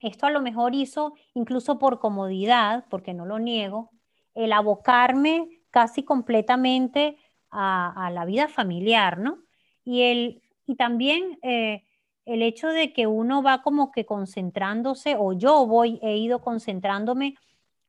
esto 0.00 0.26
a 0.26 0.30
lo 0.30 0.40
mejor 0.40 0.74
hizo, 0.74 1.14
incluso 1.34 1.78
por 1.78 2.00
comodidad, 2.00 2.84
porque 2.90 3.14
no 3.14 3.24
lo 3.26 3.38
niego, 3.38 3.90
el 4.34 4.52
abocarme 4.52 5.48
casi 5.76 6.04
completamente 6.04 7.18
a, 7.50 8.08
la 8.10 8.24
vida 8.24 8.48
familiar, 8.48 9.18
¿no? 9.18 9.42
Y, 9.84 10.04
el, 10.04 10.42
y 10.66 10.76
también 10.76 11.38
eh, 11.42 11.84
el 12.24 12.40
hecho 12.40 12.68
de 12.68 12.94
que 12.94 13.06
uno 13.06 13.42
va 13.42 13.60
como 13.60 13.92
que 13.92 14.06
concentrándose, 14.06 15.16
o 15.18 15.34
yo 15.34 15.66
voy, 15.66 15.98
he 16.02 16.16
ido 16.16 16.40
concentrándome 16.40 17.34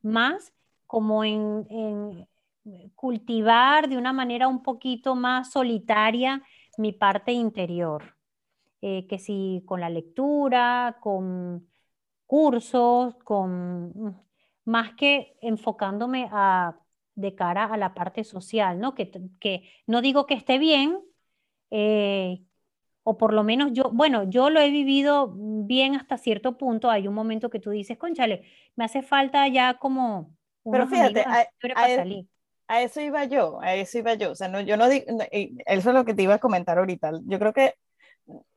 más 0.01 0.51
como 0.86 1.24
en, 1.24 2.27
cultivar 2.96 3.88
de 3.88 3.98
una 3.98 4.12
manera 4.12 4.50
un 4.50 4.63
poquito 4.63 5.15
más 5.15 5.53
solitaria 5.53 6.44
mi 6.77 6.91
parte 6.91 7.32
interior, 7.32 8.17
eh, 8.82 9.08
que 9.08 9.17
si 9.17 9.63
con 9.65 9.79
la 9.79 9.89
lectura, 9.89 10.98
con 11.00 11.65
cursos, 12.25 13.15
con, 13.24 13.94
mm, 13.96 14.15
más 14.65 14.94
que 14.96 15.38
enfocándome 15.39 16.27
a, 16.34 16.75
de 17.18 17.36
cara 17.36 17.66
a 17.66 17.78
la 17.78 17.94
parte 17.94 18.24
social, 18.24 18.80
¿no? 18.80 18.94
Que, 18.94 19.12
que 19.40 19.70
no 19.88 20.02
digo 20.02 20.28
que 20.28 20.36
esté 20.36 20.60
bien, 20.60 21.00
eh, 21.72 22.44
o 23.04 23.18
por 23.18 23.34
lo 23.34 23.44
menos 23.44 23.72
yo, 23.74 23.90
bueno, 23.92 24.30
yo 24.30 24.50
lo 24.50 24.60
he 24.60 24.70
vivido 24.70 25.34
bien 25.36 25.96
hasta 25.96 26.18
cierto 26.18 26.58
punto. 26.58 26.92
Hay 26.92 27.08
un 27.08 27.16
momento 27.16 27.50
que 27.50 27.60
tú 27.60 27.72
dices, 27.72 27.98
conchale, 27.98 28.44
me 28.76 28.86
hace 28.86 29.02
falta 29.02 29.48
ya 29.48 29.80
como... 29.80 30.36
Pero 30.70 30.88
fíjate, 30.88 31.22
a, 31.26 31.42
e, 31.42 32.28
a, 32.68 32.82
eso 32.82 33.02
iba 33.02 33.24
yo, 33.24 33.60
a 33.62 33.74
eso 33.76 33.98
iba 33.98 34.14
yo. 34.14 34.32
O 34.32 34.36
sea, 34.36 34.50
no, 34.50 34.60
yo 34.62 34.78
no 34.78 34.90
digo, 34.90 35.06
eso 35.32 35.90
es 35.90 35.96
lo 35.96 36.06
que 36.06 36.14
te 36.14 36.24
iba 36.24 36.36
a 36.36 36.40
comentar 36.40 36.78
ahorita. 36.78 37.14
Yo 37.24 37.40
creo 37.40 37.54
que 37.54 37.76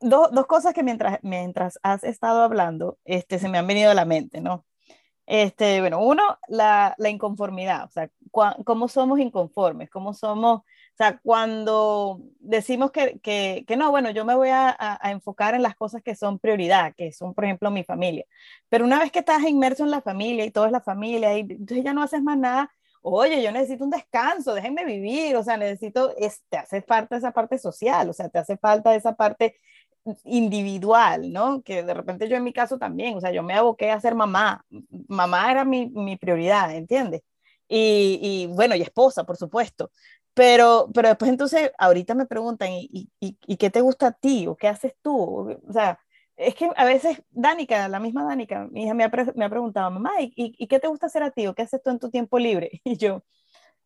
dos 0.00 0.46
cosas 0.46 0.74
que 0.74 0.82
mientras, 0.82 1.18
mientras 1.22 1.78
has 1.82 2.04
estado 2.04 2.42
hablando 2.42 2.98
este, 3.04 3.38
se 3.38 3.48
me 3.48 3.58
han 3.58 3.66
venido 3.66 3.90
a 3.90 3.94
la 3.94 4.04
mente, 4.04 4.40
¿no? 4.40 4.66
Este, 5.32 5.78
bueno, 5.80 6.02
uno, 6.02 6.24
la, 6.48 6.92
la 6.98 7.08
inconformidad, 7.08 7.84
o 7.84 7.88
sea, 7.92 8.10
cómo 8.64 8.88
somos 8.88 9.20
inconformes, 9.20 9.88
cómo 9.88 10.12
somos, 10.12 10.62
o 10.62 10.64
sea, 10.96 11.20
cuando 11.22 12.20
decimos 12.40 12.90
que, 12.90 13.20
que, 13.20 13.64
que 13.64 13.76
no, 13.76 13.92
bueno, 13.92 14.10
yo 14.10 14.24
me 14.24 14.34
voy 14.34 14.48
a, 14.48 14.76
a, 14.76 15.12
enfocar 15.12 15.54
en 15.54 15.62
las 15.62 15.76
cosas 15.76 16.02
que 16.02 16.16
son 16.16 16.40
prioridad, 16.40 16.94
que 16.96 17.12
son, 17.12 17.32
por 17.32 17.44
ejemplo, 17.44 17.70
mi 17.70 17.84
familia, 17.84 18.24
pero 18.68 18.84
una 18.84 18.98
vez 18.98 19.12
que 19.12 19.20
estás 19.20 19.44
inmerso 19.44 19.84
en 19.84 19.92
la 19.92 20.02
familia 20.02 20.44
y 20.44 20.50
todo 20.50 20.66
es 20.66 20.72
la 20.72 20.80
familia, 20.80 21.38
y 21.38 21.42
entonces 21.42 21.84
ya 21.84 21.92
no 21.94 22.02
haces 22.02 22.24
más 22.24 22.36
nada, 22.36 22.68
oye, 23.00 23.40
yo 23.40 23.52
necesito 23.52 23.84
un 23.84 23.90
descanso, 23.90 24.52
déjenme 24.54 24.84
vivir, 24.84 25.36
o 25.36 25.44
sea, 25.44 25.56
necesito, 25.56 26.12
te 26.48 26.56
hace 26.56 26.82
falta 26.82 27.16
esa 27.16 27.30
parte 27.30 27.56
social, 27.56 28.10
o 28.10 28.12
sea, 28.12 28.28
te 28.30 28.40
hace 28.40 28.56
falta 28.56 28.96
esa 28.96 29.14
parte 29.14 29.60
individual, 30.24 31.32
¿no? 31.32 31.62
Que 31.62 31.82
de 31.82 31.94
repente 31.94 32.28
yo 32.28 32.36
en 32.36 32.44
mi 32.44 32.52
caso 32.52 32.78
también, 32.78 33.16
o 33.16 33.20
sea, 33.20 33.32
yo 33.32 33.42
me 33.42 33.54
aboqué 33.54 33.90
a 33.90 34.00
ser 34.00 34.14
mamá, 34.14 34.64
mamá 35.08 35.50
era 35.50 35.64
mi, 35.64 35.88
mi 35.90 36.16
prioridad, 36.16 36.74
¿entiendes? 36.74 37.22
Y, 37.68 38.18
y, 38.22 38.46
bueno, 38.48 38.74
y 38.74 38.82
esposa, 38.82 39.24
por 39.24 39.36
supuesto. 39.36 39.90
Pero, 40.34 40.90
pero 40.94 41.08
después 41.08 41.30
entonces, 41.30 41.72
ahorita 41.78 42.14
me 42.14 42.26
preguntan, 42.26 42.70
¿y, 42.72 43.10
y, 43.20 43.36
y 43.46 43.56
qué 43.56 43.70
te 43.70 43.80
gusta 43.80 44.08
a 44.08 44.12
ti? 44.12 44.46
¿O 44.46 44.56
qué 44.56 44.68
haces 44.68 44.94
tú? 45.02 45.14
O 45.68 45.72
sea, 45.72 45.98
es 46.40 46.54
que 46.54 46.70
a 46.74 46.84
veces 46.86 47.22
Danica, 47.30 47.86
la 47.88 48.00
misma 48.00 48.24
Danica, 48.24 48.66
mi 48.70 48.84
hija 48.84 48.94
me 48.94 49.04
ha, 49.04 49.10
me 49.34 49.44
ha 49.44 49.50
preguntado, 49.50 49.90
mamá, 49.90 50.10
¿y, 50.20 50.32
¿y, 50.36 50.66
qué 50.66 50.80
te 50.80 50.88
gusta 50.88 51.06
hacer 51.06 51.22
a 51.22 51.30
ti 51.30 51.46
o 51.46 51.54
qué 51.54 51.62
haces 51.62 51.82
tú 51.82 51.90
en 51.90 51.98
tu 51.98 52.10
tiempo 52.10 52.38
libre? 52.38 52.70
Y 52.84 52.96
yo, 52.96 53.22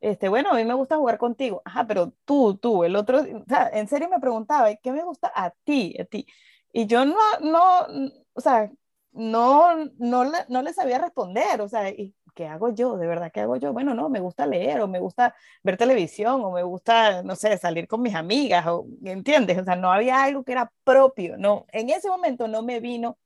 este, 0.04 0.28
bueno, 0.28 0.50
a 0.50 0.54
mí 0.54 0.64
me 0.64 0.74
gusta 0.74 0.96
jugar 0.96 1.18
contigo. 1.18 1.62
Ajá, 1.64 1.86
pero 1.86 2.12
tú, 2.24 2.56
tú, 2.56 2.84
el 2.84 2.96
otro, 2.96 3.20
o 3.20 3.44
sea, 3.48 3.70
en 3.72 3.88
serio 3.88 4.08
me 4.08 4.20
preguntaba, 4.20 4.74
¿qué 4.76 4.92
me 4.92 5.02
gusta 5.02 5.32
a 5.34 5.50
ti, 5.50 5.96
a 5.98 6.04
ti? 6.04 6.26
Y 6.72 6.86
yo 6.86 7.04
no, 7.06 7.14
no, 7.40 7.86
o 8.34 8.40
sea, 8.40 8.70
no, 9.12 9.74
no, 9.98 10.24
le, 10.24 10.38
no 10.48 10.62
le 10.62 10.72
sabía 10.74 10.98
responder, 10.98 11.60
o 11.60 11.68
sea, 11.68 11.88
¿y 11.90 12.14
¿qué 12.34 12.46
hago 12.46 12.74
yo? 12.74 12.96
¿De 12.96 13.06
verdad 13.06 13.30
qué 13.32 13.40
hago 13.40 13.56
yo? 13.56 13.72
Bueno, 13.72 13.94
no, 13.94 14.08
me 14.10 14.20
gusta 14.20 14.46
leer 14.46 14.80
o 14.80 14.88
me 14.88 14.98
gusta 15.00 15.34
ver 15.62 15.76
televisión 15.76 16.42
o 16.44 16.50
me 16.50 16.62
gusta, 16.62 17.22
no 17.22 17.36
sé, 17.36 17.56
salir 17.58 17.88
con 17.88 18.02
mis 18.02 18.14
amigas, 18.14 18.66
o, 18.66 18.86
¿entiendes? 19.04 19.58
O 19.58 19.64
sea, 19.64 19.76
no 19.76 19.92
había 19.92 20.22
algo 20.22 20.44
que 20.44 20.52
era 20.52 20.72
propio, 20.84 21.36
no, 21.38 21.66
en 21.72 21.90
ese 21.90 22.08
momento 22.08 22.48
no 22.48 22.62
me 22.62 22.80
vino 22.80 23.18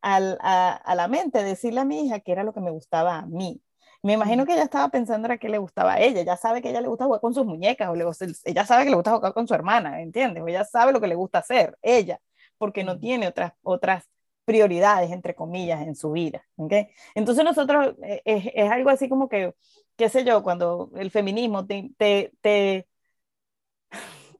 al, 0.00 0.38
a, 0.42 0.74
a, 0.74 0.94
la 0.94 1.08
mente 1.08 1.42
decirle 1.44 1.80
a 1.80 1.84
mi 1.84 2.06
hija 2.06 2.20
que 2.20 2.32
era 2.32 2.44
lo 2.44 2.52
que 2.54 2.60
me 2.60 2.70
gustaba 2.70 3.18
a 3.18 3.26
mí. 3.26 3.62
Me 4.04 4.12
imagino 4.12 4.44
que 4.44 4.52
ella 4.52 4.64
estaba 4.64 4.90
pensando 4.90 5.26
era 5.26 5.38
que 5.38 5.48
le 5.48 5.56
gustaba 5.56 5.94
a 5.94 6.00
ella, 6.00 6.22
ya 6.22 6.36
sabe 6.36 6.60
que 6.60 6.68
a 6.68 6.70
ella 6.72 6.82
le 6.82 6.88
gusta 6.88 7.06
jugar 7.06 7.22
con 7.22 7.32
sus 7.32 7.46
muñecas, 7.46 7.88
o 7.88 7.94
le, 7.94 8.04
ella 8.44 8.66
sabe 8.66 8.84
que 8.84 8.90
le 8.90 8.96
gusta 8.96 9.12
jugar 9.12 9.32
con 9.32 9.48
su 9.48 9.54
hermana, 9.54 10.02
¿entiendes? 10.02 10.42
O 10.42 10.48
ella 10.48 10.62
sabe 10.64 10.92
lo 10.92 11.00
que 11.00 11.06
le 11.08 11.14
gusta 11.14 11.38
hacer, 11.38 11.78
ella, 11.80 12.20
porque 12.58 12.84
no 12.84 12.98
tiene 12.98 13.28
otras, 13.28 13.54
otras 13.62 14.04
prioridades, 14.44 15.10
entre 15.10 15.34
comillas, 15.34 15.80
en 15.86 15.96
su 15.96 16.12
vida. 16.12 16.44
¿okay? 16.56 16.88
Entonces 17.14 17.44
nosotros, 17.44 17.94
eh, 18.02 18.20
es, 18.26 18.44
es, 18.54 18.70
algo 18.70 18.90
así 18.90 19.08
como 19.08 19.28
que, 19.30 19.54
qué 19.96 20.10
sé 20.10 20.22
yo, 20.22 20.42
cuando 20.42 20.90
el 20.96 21.10
feminismo 21.10 21.66
te, 21.66 21.90
te, 21.96 22.32
te, 22.42 22.86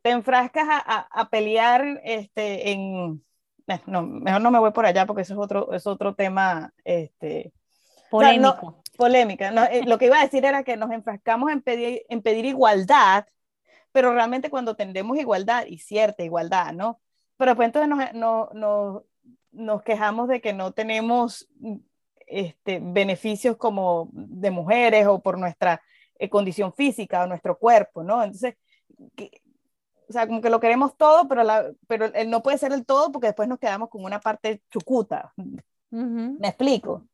te 0.02 0.10
enfrascas 0.10 0.66
a, 0.68 1.08
a, 1.10 1.30
pelear 1.30 2.02
este, 2.04 2.70
en... 2.72 3.24
Eh, 3.66 3.80
no, 3.86 4.02
mejor 4.02 4.42
no 4.42 4.50
me 4.50 4.58
voy 4.58 4.72
por 4.72 4.84
allá 4.84 5.06
porque 5.06 5.22
eso 5.22 5.32
es 5.32 5.40
otro, 5.40 5.72
es 5.72 5.86
otro 5.86 6.14
tema... 6.14 6.74
Este, 6.84 7.54
polémico. 8.10 8.50
O 8.50 8.52
sea, 8.52 8.70
no, 8.70 8.83
polémica. 8.94 9.50
No, 9.50 9.64
eh, 9.64 9.82
lo 9.84 9.98
que 9.98 10.06
iba 10.06 10.18
a 10.18 10.24
decir 10.24 10.44
era 10.44 10.62
que 10.62 10.76
nos 10.76 10.90
enfrascamos 10.90 11.50
en 11.50 11.62
pedir, 11.62 12.02
en 12.08 12.22
pedir 12.22 12.44
igualdad, 12.44 13.26
pero 13.92 14.12
realmente 14.12 14.50
cuando 14.50 14.76
tendemos 14.76 15.18
igualdad 15.18 15.66
y 15.66 15.78
cierta 15.78 16.22
igualdad, 16.22 16.72
¿no? 16.72 17.00
Pero 17.36 17.54
pues 17.56 17.66
entonces 17.66 17.88
nos, 17.88 18.14
no, 18.14 18.50
no, 18.52 19.04
nos 19.52 19.82
quejamos 19.82 20.28
de 20.28 20.40
que 20.40 20.52
no 20.52 20.72
tenemos 20.72 21.48
este, 22.26 22.80
beneficios 22.82 23.56
como 23.56 24.08
de 24.12 24.50
mujeres 24.50 25.06
o 25.06 25.20
por 25.20 25.38
nuestra 25.38 25.80
eh, 26.18 26.28
condición 26.28 26.72
física 26.72 27.22
o 27.22 27.26
nuestro 27.26 27.58
cuerpo, 27.58 28.02
¿no? 28.02 28.22
Entonces, 28.22 28.56
o 30.08 30.12
sea, 30.12 30.26
como 30.26 30.40
que 30.40 30.50
lo 30.50 30.60
queremos 30.60 30.96
todo, 30.96 31.28
pero, 31.28 31.42
la, 31.42 31.72
pero 31.86 32.10
no 32.26 32.42
puede 32.42 32.58
ser 32.58 32.72
el 32.72 32.84
todo 32.84 33.10
porque 33.10 33.28
después 33.28 33.48
nos 33.48 33.58
quedamos 33.58 33.88
con 33.88 34.04
una 34.04 34.20
parte 34.20 34.62
chucuta. 34.70 35.32
¿Me 35.90 36.48
explico? 36.48 37.06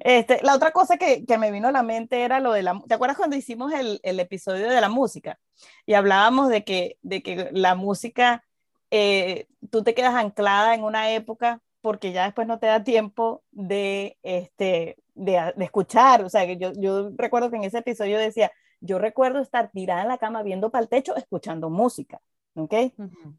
Este, 0.00 0.40
la 0.42 0.54
otra 0.54 0.72
cosa 0.72 0.96
que, 0.96 1.24
que, 1.24 1.38
me 1.38 1.50
vino 1.50 1.68
a 1.68 1.72
la 1.72 1.82
mente 1.82 2.22
era 2.22 2.40
lo 2.40 2.52
de 2.52 2.62
la... 2.62 2.80
¿Te 2.86 2.94
acuerdas 2.94 3.16
cuando 3.16 3.36
hicimos 3.36 3.72
el, 3.72 4.00
el 4.02 4.20
episodio 4.20 4.68
de 4.68 4.80
la 4.80 4.88
música? 4.88 5.38
Y 5.86 5.94
hablábamos 5.94 6.48
de 6.48 6.64
que, 6.64 6.98
de 7.02 7.22
que 7.22 7.50
la 7.52 7.74
música, 7.74 8.44
eh, 8.90 9.46
tú 9.70 9.82
te 9.82 9.94
quedas 9.94 10.14
anclada 10.14 10.74
en 10.74 10.84
una 10.84 11.10
época 11.10 11.60
porque 11.80 12.12
ya 12.12 12.24
después 12.24 12.46
no 12.46 12.58
te 12.58 12.66
da 12.66 12.82
tiempo 12.82 13.42
de, 13.50 14.18
este, 14.22 14.96
de, 15.14 15.52
de 15.56 15.64
escuchar. 15.64 16.24
O 16.24 16.28
sea, 16.28 16.46
que 16.46 16.56
yo, 16.56 16.72
yo 16.76 17.10
recuerdo 17.16 17.50
que 17.50 17.56
en 17.56 17.64
ese 17.64 17.78
episodio 17.78 18.18
decía, 18.18 18.50
yo 18.80 18.98
recuerdo 18.98 19.40
estar 19.40 19.70
tirada 19.70 20.02
en 20.02 20.08
la 20.08 20.18
cama 20.18 20.42
viendo 20.42 20.70
para 20.70 20.82
el 20.82 20.88
techo 20.88 21.16
escuchando 21.16 21.70
música. 21.70 22.20
¿ok? 22.58 22.74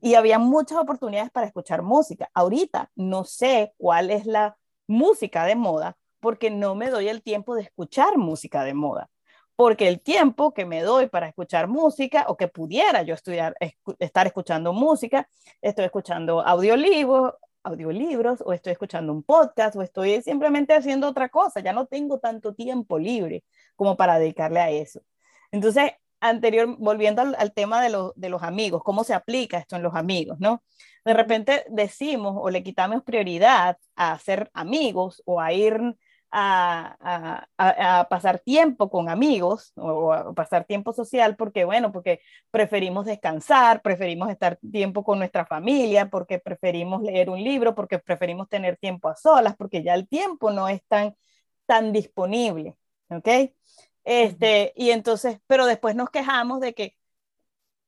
Y 0.01 0.15
había 0.15 0.39
muchas 0.39 0.77
oportunidades 0.77 1.31
para 1.31 1.47
escuchar 1.47 1.81
música. 1.81 2.29
Ahorita 2.33 2.91
no 2.95 3.23
sé 3.23 3.73
cuál 3.77 4.11
es 4.11 4.25
la 4.25 4.57
música 4.87 5.45
de 5.45 5.55
moda 5.55 5.97
porque 6.19 6.49
no 6.49 6.75
me 6.75 6.89
doy 6.89 7.09
el 7.09 7.21
tiempo 7.21 7.55
de 7.55 7.63
escuchar 7.63 8.17
música 8.17 8.63
de 8.63 8.73
moda. 8.73 9.09
Porque 9.55 9.87
el 9.89 10.01
tiempo 10.01 10.53
que 10.53 10.65
me 10.65 10.81
doy 10.81 11.07
para 11.07 11.27
escuchar 11.27 11.67
música 11.67 12.25
o 12.29 12.37
que 12.37 12.47
pudiera 12.47 13.03
yo 13.03 13.13
estudiar, 13.13 13.55
estar 13.99 14.25
escuchando 14.25 14.71
música, 14.71 15.27
estoy 15.61 15.85
escuchando 15.85 16.41
audiolibros, 16.41 17.33
audiolibros 17.63 18.41
o 18.45 18.53
estoy 18.53 18.71
escuchando 18.73 19.11
un 19.11 19.23
podcast 19.23 19.75
o 19.75 19.81
estoy 19.81 20.21
simplemente 20.21 20.73
haciendo 20.73 21.07
otra 21.09 21.29
cosa. 21.29 21.59
Ya 21.59 21.73
no 21.73 21.87
tengo 21.87 22.19
tanto 22.19 22.53
tiempo 22.53 22.97
libre 22.97 23.43
como 23.75 23.97
para 23.97 24.17
dedicarle 24.17 24.59
a 24.61 24.69
eso. 24.69 25.01
Entonces, 25.51 25.91
anterior, 26.21 26.75
volviendo 26.77 27.21
al, 27.21 27.53
tema 27.53 27.81
de, 27.81 28.11
de, 28.15 28.29
los 28.29 28.43
amigos, 28.43 28.83
¿cómo 28.83 29.03
se 29.03 29.13
aplica 29.13 29.57
esto 29.57 29.75
en 29.75 29.83
los 29.83 29.95
amigos, 29.95 30.39
no? 30.39 30.63
De 31.05 31.13
repente 31.13 31.65
decimos 31.69 32.35
o 32.37 32.49
le 32.49 32.63
quitamos 32.63 33.03
prioridad 33.03 33.77
a 33.95 34.17
ser 34.19 34.49
amigos 34.53 35.21
o 35.25 35.39
a 35.39 35.53
ir 35.53 35.95
a, 36.31 37.47
a, 37.57 37.99
a, 37.99 38.09
pasar 38.09 38.39
tiempo 38.39 38.89
con 38.89 39.09
amigos 39.09 39.71
o 39.75 40.13
a 40.13 40.33
pasar 40.33 40.65
tiempo 40.65 40.93
social 40.93 41.35
porque, 41.35 41.65
bueno, 41.65 41.91
porque 41.91 42.21
preferimos 42.51 43.05
descansar, 43.05 43.81
preferimos 43.81 44.29
estar 44.29 44.59
tiempo 44.71 45.03
con 45.03 45.19
nuestra 45.19 45.45
familia, 45.45 46.09
porque 46.09 46.39
preferimos 46.39 47.01
leer 47.01 47.29
un 47.29 47.43
libro, 47.43 47.75
porque 47.75 47.99
preferimos 47.99 48.47
tener 48.49 48.77
tiempo 48.77 49.09
a 49.09 49.15
solas, 49.15 49.55
porque 49.57 49.83
ya 49.83 49.95
el 49.95 50.07
tiempo 50.07 50.51
no 50.51 50.67
es 50.67 50.83
tan, 50.87 51.15
tan 51.65 51.91
disponible, 51.91 52.75
¿ok? 53.09 53.27
Este, 54.03 54.73
y 54.75 54.91
entonces, 54.91 55.39
pero 55.47 55.65
después 55.65 55.95
nos 55.95 56.09
quejamos 56.09 56.59
de 56.61 56.73
que, 56.73 56.95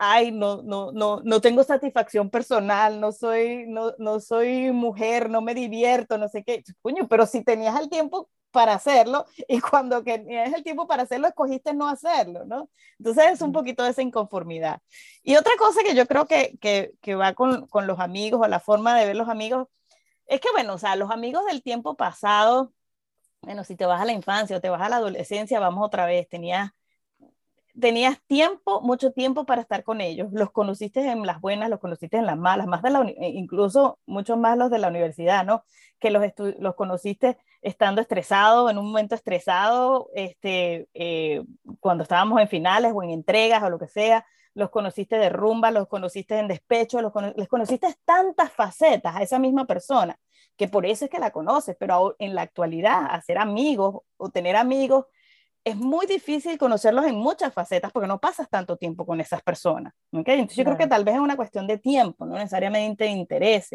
ay, 0.04 0.32
no, 0.32 0.64
no, 0.64 0.92
no, 0.92 1.22
no 1.24 1.42
tengo 1.42 1.64
satisfacción 1.64 2.32
personal, 2.32 3.00
no 3.00 3.12
soy, 3.12 3.66
no, 3.68 3.94
no 4.00 4.20
soy 4.20 4.72
mujer, 4.72 5.30
no 5.30 5.42
me 5.42 5.54
divierto, 5.54 6.18
no 6.18 6.28
sé 6.28 6.44
qué. 6.44 6.64
Coño, 6.82 7.08
pero 7.08 7.28
si 7.28 7.44
tenías 7.44 7.80
el 7.80 7.88
tiempo 7.88 8.28
para 8.50 8.74
hacerlo 8.74 9.26
y 9.48 9.60
cuando 9.62 10.04
tenías 10.04 10.52
el 10.54 10.64
tiempo 10.64 10.88
para 10.88 11.04
hacerlo, 11.04 11.28
escogiste 11.28 11.74
no 11.76 11.88
hacerlo, 11.88 12.46
¿no? 12.46 12.70
Entonces 12.98 13.26
es 13.32 13.42
un 13.44 13.52
poquito 13.52 13.84
de 13.84 13.92
esa 13.92 14.02
inconformidad. 14.02 14.82
Y 15.22 15.36
otra 15.36 15.54
cosa 15.60 15.84
que 15.84 15.94
yo 15.94 16.08
creo 16.08 16.26
que, 16.26 16.58
que, 16.60 16.94
que 17.02 17.14
va 17.16 17.34
con, 17.34 17.68
con 17.68 17.86
los 17.86 18.00
amigos 18.00 18.42
o 18.44 18.48
la 18.48 18.60
forma 18.60 18.98
de 18.98 19.06
ver 19.06 19.16
los 19.16 19.30
amigos, 19.30 19.68
es 20.28 20.42
que, 20.42 20.50
bueno, 20.54 20.76
o 20.76 20.78
sea, 20.80 20.96
los 20.96 21.12
amigos 21.12 21.46
del 21.46 21.62
tiempo 21.64 21.96
pasado, 21.96 22.74
bueno, 23.42 23.64
si 23.64 23.76
te 23.76 23.86
vas 23.86 24.02
a 24.02 24.06
la 24.06 24.14
infancia 24.14 24.58
o 24.58 24.62
te 24.62 24.70
vas 24.70 24.82
a 24.82 24.90
la 24.90 24.98
adolescencia, 24.98 25.60
vamos 25.60 25.86
otra 25.86 26.06
vez, 26.06 26.28
tenías, 26.30 26.72
tenías 27.80 28.20
tiempo, 28.28 28.82
mucho 28.82 29.12
tiempo 29.12 29.46
para 29.46 29.62
estar 29.62 29.84
con 29.84 30.02
ellos. 30.02 30.30
Los 30.32 30.52
conociste 30.52 31.02
en 31.10 31.26
las 31.26 31.42
buenas, 31.42 31.70
los 31.70 31.80
conociste 31.80 32.18
en 32.18 32.26
las 32.26 32.38
malas, 32.38 32.68
más 32.68 32.82
de 32.82 32.90
la, 32.90 33.02
e 33.02 33.30
incluso 33.30 34.00
muchos 34.06 34.38
más 34.38 34.58
los 34.58 34.70
de 34.70 34.80
la 34.80 34.88
universidad, 34.88 35.46
¿no? 35.46 35.64
Que 36.00 36.12
los, 36.12 36.24
los 36.60 36.76
conociste 36.76 37.38
estando 37.62 38.02
estresado, 38.02 38.70
en 38.70 38.78
un 38.78 38.88
momento 38.88 39.16
estresado, 39.16 40.10
este, 40.14 40.88
eh, 40.94 41.44
cuando 41.80 42.04
estábamos 42.04 42.42
en 42.42 42.48
finales 42.48 42.92
o 42.96 43.04
en 43.04 43.12
entregas 43.12 43.64
o 43.64 43.70
lo 43.70 43.80
que 43.80 43.88
sea, 43.88 44.26
los 44.54 44.70
conociste 44.70 45.18
de 45.18 45.30
rumba, 45.30 45.72
los 45.72 45.88
conociste 45.88 46.38
en 46.38 46.48
despecho, 46.48 47.02
los 47.02 47.14
les 47.38 47.48
conociste 47.48 47.96
tantas 48.04 48.52
facetas 48.52 49.16
a 49.16 49.22
esa 49.22 49.40
misma 49.40 49.66
persona 49.66 50.20
que 50.58 50.68
por 50.68 50.86
eso 50.86 51.06
es 51.06 51.12
que 51.12 51.20
la 51.20 51.32
conoces, 51.32 51.76
pero 51.80 52.16
en 52.20 52.36
la 52.36 52.44
actualidad 52.44 53.08
hacer 53.10 53.38
amigos 53.38 54.04
o 54.18 54.30
tener 54.30 54.56
amigos 54.56 55.06
es 55.64 55.76
muy 55.76 56.08
difícil 56.08 56.58
conocerlos 56.58 57.06
en 57.06 57.16
muchas 57.16 57.54
facetas 57.54 57.92
porque 57.92 58.08
no 58.08 58.20
pasas 58.20 58.50
tanto 58.50 58.78
tiempo 58.78 59.06
con 59.06 59.22
esas 59.22 59.42
personas. 59.44 59.94
¿okay? 60.12 60.36
Entonces 60.36 60.58
yo 60.58 60.64
creo 60.64 60.78
que 60.78 60.88
tal 60.88 61.04
vez 61.04 61.16
es 61.16 61.22
una 61.22 61.36
cuestión 61.36 61.68
de 61.68 61.78
tiempo, 61.78 62.26
no 62.26 62.36
necesariamente 62.36 63.04
de 63.04 63.12
interés. 63.12 63.70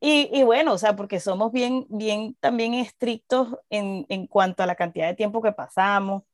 Y, 0.00 0.28
y, 0.32 0.42
bueno, 0.42 0.72
o 0.72 0.78
sea, 0.78 0.96
porque 0.96 1.20
somos 1.20 1.52
bien, 1.52 1.86
bien 1.88 2.36
también 2.40 2.74
estrictos 2.74 3.56
en, 3.70 4.04
en 4.08 4.26
cuanto 4.26 4.62
a 4.62 4.66
la 4.66 4.74
cantidad 4.74 5.06
de 5.06 5.14
tiempo 5.14 5.40
que 5.42 5.52
pasamos. 5.52 6.24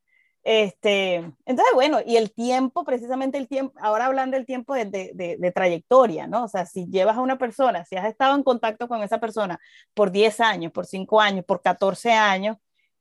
Este, 0.43 1.17
entonces, 1.45 1.75
bueno, 1.75 1.99
y 2.07 2.17
el 2.17 2.33
tiempo, 2.33 2.85
precisamente 2.85 3.37
el 3.37 3.49
tiempo, 3.49 3.79
ahora 3.83 4.07
hablando 4.07 4.37
del 4.37 4.47
tiempo 4.47 4.73
de, 4.73 4.87
de, 4.87 5.37
de, 5.39 5.53
trayectoria, 5.53 6.27
¿no? 6.27 6.45
O 6.45 6.49
sea, 6.49 6.65
si 6.65 6.87
llevas 6.87 7.19
a 7.19 7.21
una 7.21 7.37
persona, 7.37 7.85
si 7.85 7.97
has 7.97 8.07
estado 8.07 8.35
en 8.35 8.43
contacto 8.43 8.89
con 8.89 9.03
esa 9.03 9.21
persona 9.21 9.59
por 9.93 10.11
10 10.11 10.41
años, 10.41 10.73
por 10.73 10.87
5 10.87 11.21
años, 11.21 11.45
por 11.45 11.61
14 11.61 12.13
años, 12.13 12.57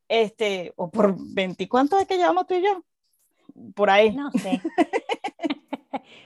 este, 0.07 0.73
o 0.75 0.89
por 0.89 1.15
20, 1.17 1.67
¿cuánto 1.67 1.97
es 1.97 2.07
que 2.07 2.17
llevamos 2.17 2.47
tú 2.47 2.55
y 2.55 2.63
yo? 2.63 2.83
Por 3.75 3.89
ahí. 3.89 4.15
No 4.15 4.31
sé. 4.31 4.61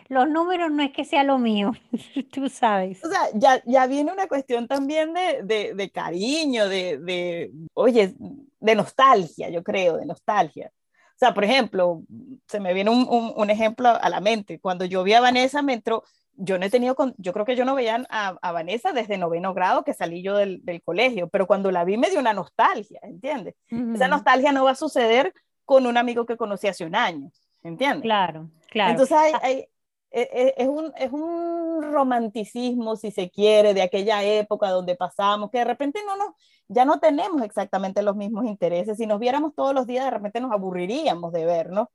Los 0.09 0.29
números 0.29 0.69
no 0.71 0.83
es 0.83 0.91
que 0.91 1.05
sea 1.05 1.23
lo 1.23 1.37
mío, 1.37 1.71
tú 2.33 2.49
sabes. 2.49 3.01
O 3.03 3.09
sea, 3.09 3.29
ya, 3.33 3.63
ya 3.65 3.87
viene 3.87 4.11
una 4.11 4.27
cuestión 4.27 4.67
también 4.67 5.13
de, 5.13 5.41
de, 5.43 5.73
de 5.73 5.89
cariño, 5.89 6.67
de, 6.67 6.97
de, 6.97 7.51
oye, 7.73 8.13
de 8.59 8.75
nostalgia, 8.75 9.49
yo 9.49 9.63
creo, 9.63 9.95
de 9.95 10.05
nostalgia. 10.05 10.69
O 10.75 11.17
sea, 11.17 11.33
por 11.33 11.45
ejemplo, 11.45 12.03
se 12.45 12.59
me 12.59 12.73
viene 12.73 12.89
un, 12.89 13.07
un, 13.35 13.49
ejemplo 13.49 13.89
a 13.89 14.09
la 14.09 14.19
mente. 14.19 14.59
Cuando 14.59 14.83
yo 14.83 15.03
vi 15.03 15.13
a 15.13 15.21
Vanessa, 15.21 15.61
me 15.61 15.75
entró, 15.75 16.03
yo 16.35 16.57
no 16.57 16.65
he 16.65 16.69
tenido, 16.69 16.95
yo 17.17 17.33
creo 17.33 17.45
que 17.45 17.55
yo 17.55 17.65
no 17.65 17.75
veía 17.75 18.05
a, 18.09 18.37
a 18.41 18.51
Vanessa 18.51 18.93
desde 18.93 19.17
noveno 19.17 19.53
grado 19.53 19.83
que 19.83 19.93
salí 19.93 20.23
yo 20.23 20.37
del, 20.37 20.63
del, 20.63 20.81
colegio, 20.81 21.27
pero 21.29 21.47
cuando 21.47 21.71
la 21.71 21.83
vi 21.83 21.97
me 21.97 22.09
dio 22.09 22.19
una 22.19 22.33
nostalgia, 22.33 22.99
¿entiendes? 23.03 23.55
Esa 23.69 24.07
nostalgia 24.07 24.51
no 24.51 24.63
va 24.63 24.71
a 24.71 24.75
suceder 24.75 25.33
con 25.65 25.85
un 25.85 25.97
amigo 25.97 26.25
que 26.25 26.37
conocí 26.37 26.67
hace 26.67 26.85
un 26.85 26.95
año, 26.95 27.31
¿entiendes? 27.63 28.03
Claro, 28.03 28.49
claro. 28.69 28.91
Entonces 28.91 29.17
hay, 29.17 29.33
hay, 29.41 29.65
e, 30.11 30.29
e, 30.33 30.53
es, 30.57 30.67
un, 30.67 30.91
es 30.97 31.11
un 31.11 31.91
romanticismo, 31.91 32.97
si 32.97 33.11
se 33.11 33.29
quiere, 33.29 33.73
de 33.73 33.81
aquella 33.81 34.23
época 34.23 34.69
donde 34.69 34.95
pasamos, 34.95 35.49
que 35.49 35.59
de 35.59 35.63
repente 35.63 36.01
no 36.05 36.17
nos, 36.17 36.35
ya 36.67 36.83
no 36.83 36.99
tenemos 36.99 37.41
exactamente 37.43 38.01
los 38.01 38.15
mismos 38.15 38.45
intereses. 38.45 38.97
Si 38.97 39.07
nos 39.07 39.19
viéramos 39.19 39.55
todos 39.55 39.73
los 39.73 39.87
días, 39.87 40.05
de 40.05 40.11
repente 40.11 40.41
nos 40.41 40.51
aburriríamos 40.51 41.31
de 41.31 41.45
vernos. 41.45 41.87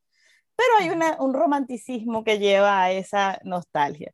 Pero 0.56 0.68
hay 0.80 0.90
una, 0.90 1.16
un 1.20 1.34
romanticismo 1.34 2.24
que 2.24 2.38
lleva 2.38 2.82
a 2.82 2.92
esa 2.92 3.38
nostalgia. 3.44 4.12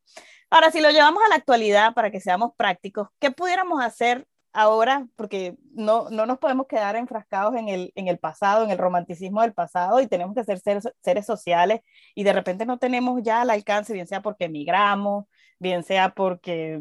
Ahora, 0.51 0.71
si 0.71 0.81
lo 0.81 0.91
llevamos 0.91 1.23
a 1.25 1.29
la 1.29 1.37
actualidad 1.37 1.95
para 1.95 2.11
que 2.11 2.21
seamos 2.21 2.53
prácticos, 2.57 3.09
¿qué 3.19 3.31
pudiéramos 3.31 3.83
hacer 3.83 4.27
ahora, 4.53 5.07
porque 5.17 5.57
no, 5.73 6.11
no 6.11 6.27
nos 6.27 6.39
podemos 6.39 6.67
quedar 6.67 6.97
enfrascados 6.97 7.57
en 7.57 7.69
el, 7.69 7.93
en 7.95 8.09
el 8.09 8.19
pasado, 8.19 8.65
en 8.65 8.71
el 8.71 8.79
romanticismo 8.79 9.41
del 9.43 9.55
pasado, 9.55 10.01
y 10.01 10.07
tenemos 10.07 10.35
que 10.35 10.45
ser 10.45 10.59
seres, 10.61 10.89
seres 11.03 11.27
sociales, 11.27 11.81
y 12.15 12.25
de 12.25 12.33
repente 12.33 12.67
no 12.67 12.79
tenemos 12.79 13.23
ya 13.23 13.43
el 13.43 13.51
alcance, 13.51 13.93
bien 13.93 14.07
sea 14.07 14.23
porque 14.23 14.47
emigramos, 14.47 15.27
bien 15.59 15.85
sea 15.85 16.11
porque 16.11 16.81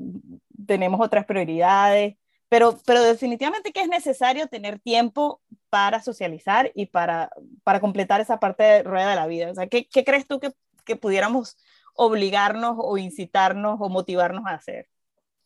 tenemos 0.68 1.00
otras 1.02 1.26
prioridades, 1.26 2.16
pero, 2.52 2.78
pero 2.86 3.02
definitivamente 3.02 3.72
que 3.72 3.80
es 3.80 3.88
necesario 3.88 4.46
tener 4.48 4.78
tiempo 4.78 5.40
para 5.70 6.02
socializar 6.02 6.70
y 6.76 6.88
para, 6.88 7.32
para 7.64 7.80
completar 7.80 8.20
esa 8.20 8.42
parte 8.42 8.62
de 8.62 8.84
rueda 8.84 9.12
de 9.12 9.16
la 9.16 9.26
vida. 9.26 9.52
O 9.52 9.56
sea, 9.56 9.68
¿qué, 9.68 9.88
qué 9.88 10.04
crees 10.04 10.28
tú 10.28 10.42
que, 10.42 10.52
que 10.84 10.98
pudiéramos 10.98 11.56
obligarnos 11.96 12.76
o 12.78 12.98
incitarnos 12.98 13.78
o 13.80 13.88
motivarnos 13.88 14.46
a 14.48 14.56
hacer? 14.56 14.90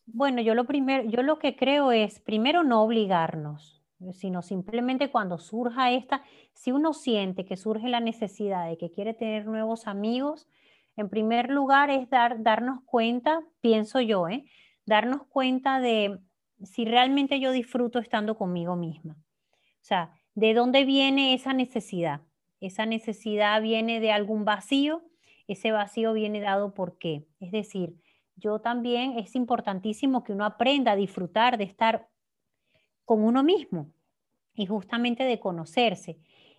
Bueno, 0.08 0.41
yo 0.41 0.56
lo 0.56 0.65
primero, 0.65 1.08
yo 1.08 1.22
lo 1.22 1.38
que 1.38 1.56
creo 1.56 1.91
es, 1.91 2.20
primero, 2.22 2.63
no 2.63 2.82
obligarnos, 2.82 3.84
sino 4.13 4.41
simplemente 4.41 5.12
cuando 5.12 5.38
surja 5.38 5.91
esta, 5.91 6.24
si 6.56 6.72
uno 6.72 6.91
siente 6.94 7.46
que 7.46 7.56
surge 7.56 7.88
la 7.88 8.00
necesidad 8.00 8.68
de 8.68 8.80
que 8.80 8.89
quiere 8.89 9.13
tener 9.13 9.46
nuevos 9.46 9.86
amigos, 9.86 10.48
en 10.98 11.10
primer 11.10 11.52
lugar 11.52 11.91
es 11.91 12.10
dar, 12.10 12.41
darnos 12.41 12.80
cuenta, 12.84 13.44
pienso 13.62 14.02
yo, 14.02 14.28
¿eh? 14.28 14.46
darnos 14.88 15.22
cuenta 15.28 15.80
de 15.80 16.20
si 16.63 16.86
realmente 16.86 17.39
yo 17.39 17.52
disfruto 17.52 18.00
estando 18.00 18.38
conmigo 18.38 18.76
misma. 18.76 19.18
O 19.54 19.88
sea, 19.88 20.13
¿de 20.34 20.54
dónde 20.54 20.86
viene 20.86 21.34
esa 21.34 21.54
necesidad? 21.54 22.22
Esa 22.60 22.86
necesidad 22.86 23.62
viene 23.62 24.00
de 24.00 24.12
algún 24.12 24.46
vacío, 24.46 25.04
ese 25.48 25.72
vacío 25.72 26.13
viene 26.13 26.39
dado 26.39 26.74
por 26.74 26.98
qué. 26.98 27.28
Es 27.39 27.52
decir, 27.52 27.96
yo 28.36 28.60
también 28.60 29.20
es 29.20 29.36
importantísimo 29.36 30.24
que 30.24 30.34
uno 30.34 30.46
aprenda 30.46 30.94
a 30.94 30.96
disfrutar 30.96 31.58
de 31.58 31.65
estar 31.65 32.10
con 33.04 33.24
uno 33.24 33.44
mismo 33.44 33.91
y 34.56 34.65
justamente 34.65 35.24
de 35.24 35.39
conocerse. 35.39 36.18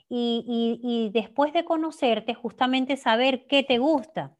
Y, 0.08 0.44
y, 0.46 0.80
y, 0.88 1.10
después 1.10 1.52
de 1.52 1.64
conocerte, 1.64 2.34
justamente 2.34 2.96
saber 2.96 3.46
qué 3.48 3.64
te 3.64 3.78
gusta. 3.78 4.36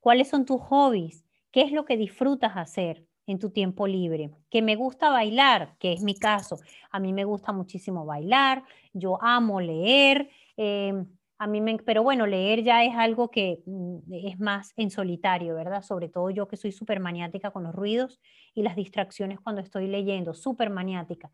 ¿Cuáles 0.00 0.28
son 0.28 0.44
tus 0.44 0.60
hobbies? 0.60 1.24
¿Qué 1.52 1.62
es 1.62 1.70
lo 1.70 1.84
que 1.84 1.96
disfrutas 1.96 2.56
hacer 2.56 3.06
en 3.30 3.38
tu 3.38 3.50
tiempo 3.50 3.86
libre? 3.86 4.30
Que 4.50 4.62
me 4.62 4.76
gusta 4.76 5.10
bailar, 5.10 5.76
que 5.78 5.92
es 5.92 6.02
mi 6.02 6.14
caso. 6.14 6.58
A 6.90 6.98
mí 6.98 7.12
me 7.12 7.24
gusta 7.24 7.52
muchísimo 7.52 8.04
bailar, 8.04 8.64
yo 8.92 9.22
amo 9.22 9.60
leer. 9.60 10.30
Em, 10.56 11.06
a 11.38 11.46
mí 11.46 11.60
me, 11.60 11.78
pero 11.78 12.02
bueno, 12.02 12.26
leer 12.26 12.62
ya 12.62 12.84
es 12.84 12.94
algo 12.94 13.30
que 13.30 13.62
mm, 13.64 14.12
es 14.12 14.38
más 14.38 14.74
en 14.76 14.90
solitario, 14.90 15.54
¿verdad? 15.54 15.82
Sobre 15.82 16.08
todo 16.08 16.28
yo 16.30 16.48
que 16.48 16.56
soy 16.56 16.72
súper 16.72 17.00
maniática 17.00 17.50
con 17.50 17.62
los 17.62 17.74
ruidos 17.74 18.20
y 18.54 18.62
las 18.62 18.76
distracciones 18.76 19.40
cuando 19.40 19.62
estoy 19.62 19.86
leyendo, 19.86 20.34
súper 20.34 20.68
maniática. 20.68 21.30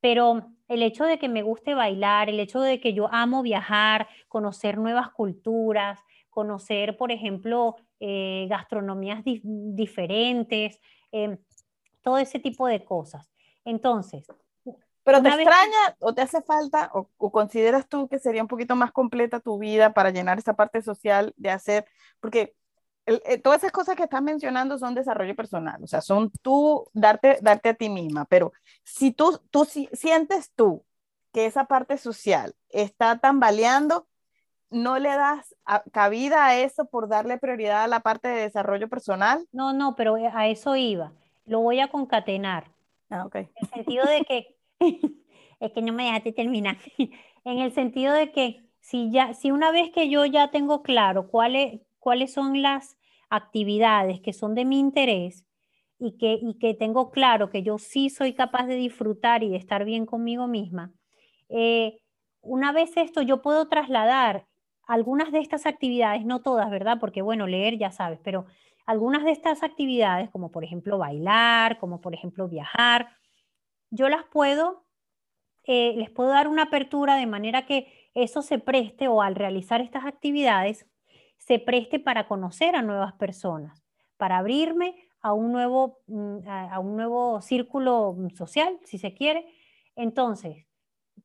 Pero 0.00 0.50
el 0.68 0.82
hecho 0.82 1.04
de 1.04 1.18
que 1.18 1.28
me 1.28 1.42
guste 1.42 1.74
bailar, 1.74 2.28
el 2.28 2.38
hecho 2.38 2.60
de 2.60 2.80
que 2.80 2.92
yo 2.92 3.08
amo 3.12 3.42
viajar, 3.42 4.08
conocer 4.28 4.78
nuevas 4.78 5.10
culturas, 5.10 6.00
conocer, 6.28 6.98
por 6.98 7.12
ejemplo, 7.12 7.76
eh, 7.98 8.46
gastronomías 8.50 9.22
diferentes, 9.24 10.82
em, 11.12 11.38
todo 12.02 12.18
ese 12.18 12.38
tipo 12.38 12.66
de 12.66 12.84
cosas. 12.84 13.30
Entonces... 13.64 14.26
¿Pero 15.06 15.22
te 15.22 15.28
extraña 15.28 15.96
o 16.00 16.14
te 16.14 16.22
hace 16.22 16.42
falta 16.42 16.90
o, 16.92 17.08
consideras 17.30 17.88
tú 17.88 18.08
que 18.08 18.18
sería 18.18 18.42
un 18.42 18.48
poquito 18.48 18.74
más 18.74 18.90
completa 18.90 19.38
tu 19.38 19.56
vida 19.56 19.94
para 19.94 20.10
llenar 20.10 20.36
esa 20.40 20.54
parte 20.54 20.82
social 20.82 21.32
de 21.36 21.50
hacer? 21.50 21.86
Porque 22.18 22.56
eh, 23.06 23.38
todas 23.38 23.58
esas 23.58 23.70
cosas 23.70 23.94
que 23.94 24.02
estás 24.02 24.20
mencionando 24.20 24.78
son 24.78 24.96
desarrollo 24.96 25.36
personal, 25.36 25.80
o 25.80 25.86
sea, 25.86 26.00
son 26.00 26.32
tú 26.42 26.90
darte, 26.92 27.38
darte 27.40 27.68
a 27.68 27.74
ti 27.74 27.88
misma, 27.88 28.24
pero 28.24 28.52
si 28.82 29.12
tú, 29.12 29.40
tú 29.50 29.64
si, 29.64 29.88
sientes 29.92 30.50
tú 30.56 30.84
que 31.32 31.46
esa 31.46 31.66
parte 31.66 31.98
social 31.98 32.56
está 32.68 33.20
tambaleando, 33.20 34.08
no 34.70 34.98
le 34.98 35.10
das 35.10 35.54
cabida 35.92 36.46
a 36.46 36.58
eso 36.58 36.86
por 36.86 37.08
darle 37.08 37.38
prioridad 37.38 37.84
a 37.84 37.88
la 37.88 38.00
parte 38.00 38.28
de 38.28 38.42
desarrollo 38.42 38.88
personal. 38.88 39.46
No, 39.52 39.72
no, 39.72 39.94
pero 39.96 40.16
eh, 40.16 40.30
a 40.32 40.48
eso 40.48 40.76
iba. 40.76 41.12
Lo 41.44 41.60
voy 41.60 41.80
a 41.80 41.88
concatenar. 41.88 42.70
Ah, 43.10 43.24
ok. 43.24 43.36
En 43.36 43.48
el 43.62 43.68
sentido 43.68 44.06
de 44.06 44.24
que, 44.24 44.56
es 45.60 45.72
que 45.72 45.82
no 45.82 45.92
me 45.92 46.04
dejaste 46.04 46.32
terminar, 46.32 46.76
en 46.98 47.58
el 47.58 47.72
sentido 47.72 48.12
de 48.12 48.32
que 48.32 48.64
si, 48.80 49.10
ya, 49.10 49.34
si 49.34 49.50
una 49.50 49.70
vez 49.70 49.90
que 49.90 50.08
yo 50.08 50.24
ya 50.24 50.50
tengo 50.50 50.82
claro 50.82 51.28
cuáles 51.28 51.80
cuáles 52.06 52.32
son 52.32 52.62
las 52.62 52.96
actividades 53.30 54.20
que 54.20 54.32
son 54.32 54.54
de 54.54 54.64
mi 54.64 54.78
interés 54.78 55.44
y 55.98 56.16
que, 56.18 56.38
y 56.40 56.54
que 56.54 56.72
tengo 56.72 57.10
claro 57.10 57.50
que 57.50 57.64
yo 57.64 57.78
sí 57.78 58.10
soy 58.10 58.32
capaz 58.32 58.66
de 58.68 58.76
disfrutar 58.76 59.42
y 59.42 59.50
de 59.50 59.56
estar 59.56 59.84
bien 59.84 60.06
conmigo 60.06 60.46
misma, 60.46 60.92
eh, 61.48 61.98
una 62.42 62.70
vez 62.70 62.96
esto 62.96 63.22
yo 63.22 63.42
puedo 63.42 63.66
trasladar 63.66 64.46
algunas 64.86 65.32
de 65.32 65.40
estas 65.40 65.66
actividades, 65.66 66.24
no 66.24 66.42
todas, 66.42 66.70
¿verdad? 66.70 66.98
Porque 67.00 67.22
bueno, 67.22 67.46
leer 67.46 67.78
ya 67.78 67.90
sabes, 67.90 68.20
pero 68.22 68.46
algunas 68.86 69.24
de 69.24 69.32
estas 69.32 69.62
actividades, 69.62 70.30
como 70.30 70.50
por 70.52 70.64
ejemplo 70.64 70.98
bailar, 70.98 71.78
como 71.78 72.00
por 72.00 72.14
ejemplo 72.14 72.48
viajar, 72.48 73.08
yo 73.90 74.08
las 74.08 74.24
puedo, 74.24 74.84
eh, 75.64 75.94
les 75.96 76.10
puedo 76.10 76.30
dar 76.30 76.48
una 76.48 76.64
apertura 76.64 77.16
de 77.16 77.26
manera 77.26 77.66
que 77.66 77.92
eso 78.14 78.42
se 78.42 78.58
preste 78.58 79.08
o 79.08 79.22
al 79.22 79.34
realizar 79.34 79.80
estas 79.80 80.04
actividades, 80.04 80.86
se 81.38 81.58
preste 81.58 81.98
para 81.98 82.28
conocer 82.28 82.76
a 82.76 82.82
nuevas 82.82 83.12
personas, 83.14 83.82
para 84.16 84.38
abrirme 84.38 84.94
a 85.20 85.32
un 85.32 85.50
nuevo, 85.52 85.98
mm, 86.06 86.48
a 86.48 86.78
un 86.78 86.96
nuevo 86.96 87.40
círculo 87.42 88.16
social, 88.34 88.78
si 88.84 88.98
se 88.98 89.12
quiere. 89.14 89.46
Entonces, 89.96 90.66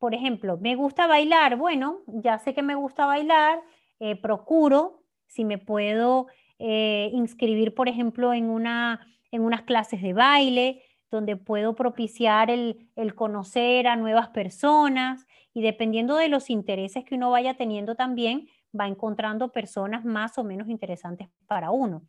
por 0.01 0.15
ejemplo, 0.15 0.57
me 0.57 0.75
gusta 0.75 1.05
bailar, 1.05 1.57
bueno, 1.57 1.99
ya 2.07 2.39
sé 2.39 2.55
que 2.55 2.63
me 2.63 2.73
gusta 2.73 3.05
bailar, 3.05 3.61
eh, 3.99 4.15
procuro 4.15 5.03
si 5.27 5.45
me 5.45 5.59
puedo 5.59 6.25
eh, 6.57 7.11
inscribir, 7.13 7.75
por 7.75 7.87
ejemplo, 7.87 8.33
en, 8.33 8.49
una, 8.49 9.05
en 9.29 9.43
unas 9.43 9.61
clases 9.61 10.01
de 10.01 10.13
baile, 10.13 10.81
donde 11.11 11.35
puedo 11.35 11.75
propiciar 11.75 12.49
el, 12.49 12.89
el, 12.95 13.13
conocer 13.13 13.85
a 13.85 13.95
nuevas 13.95 14.29
personas 14.29 15.27
y 15.53 15.61
dependiendo 15.61 16.15
de 16.15 16.29
los 16.29 16.49
intereses 16.49 17.05
que 17.05 17.13
uno 17.13 17.29
vaya 17.29 17.53
teniendo 17.53 17.93
también, 17.93 18.47
va 18.77 18.87
encontrando 18.87 19.51
personas 19.51 20.03
más 20.03 20.35
o 20.39 20.43
menos 20.43 20.67
interesantes 20.67 21.29
para 21.45 21.69
uno. 21.69 22.01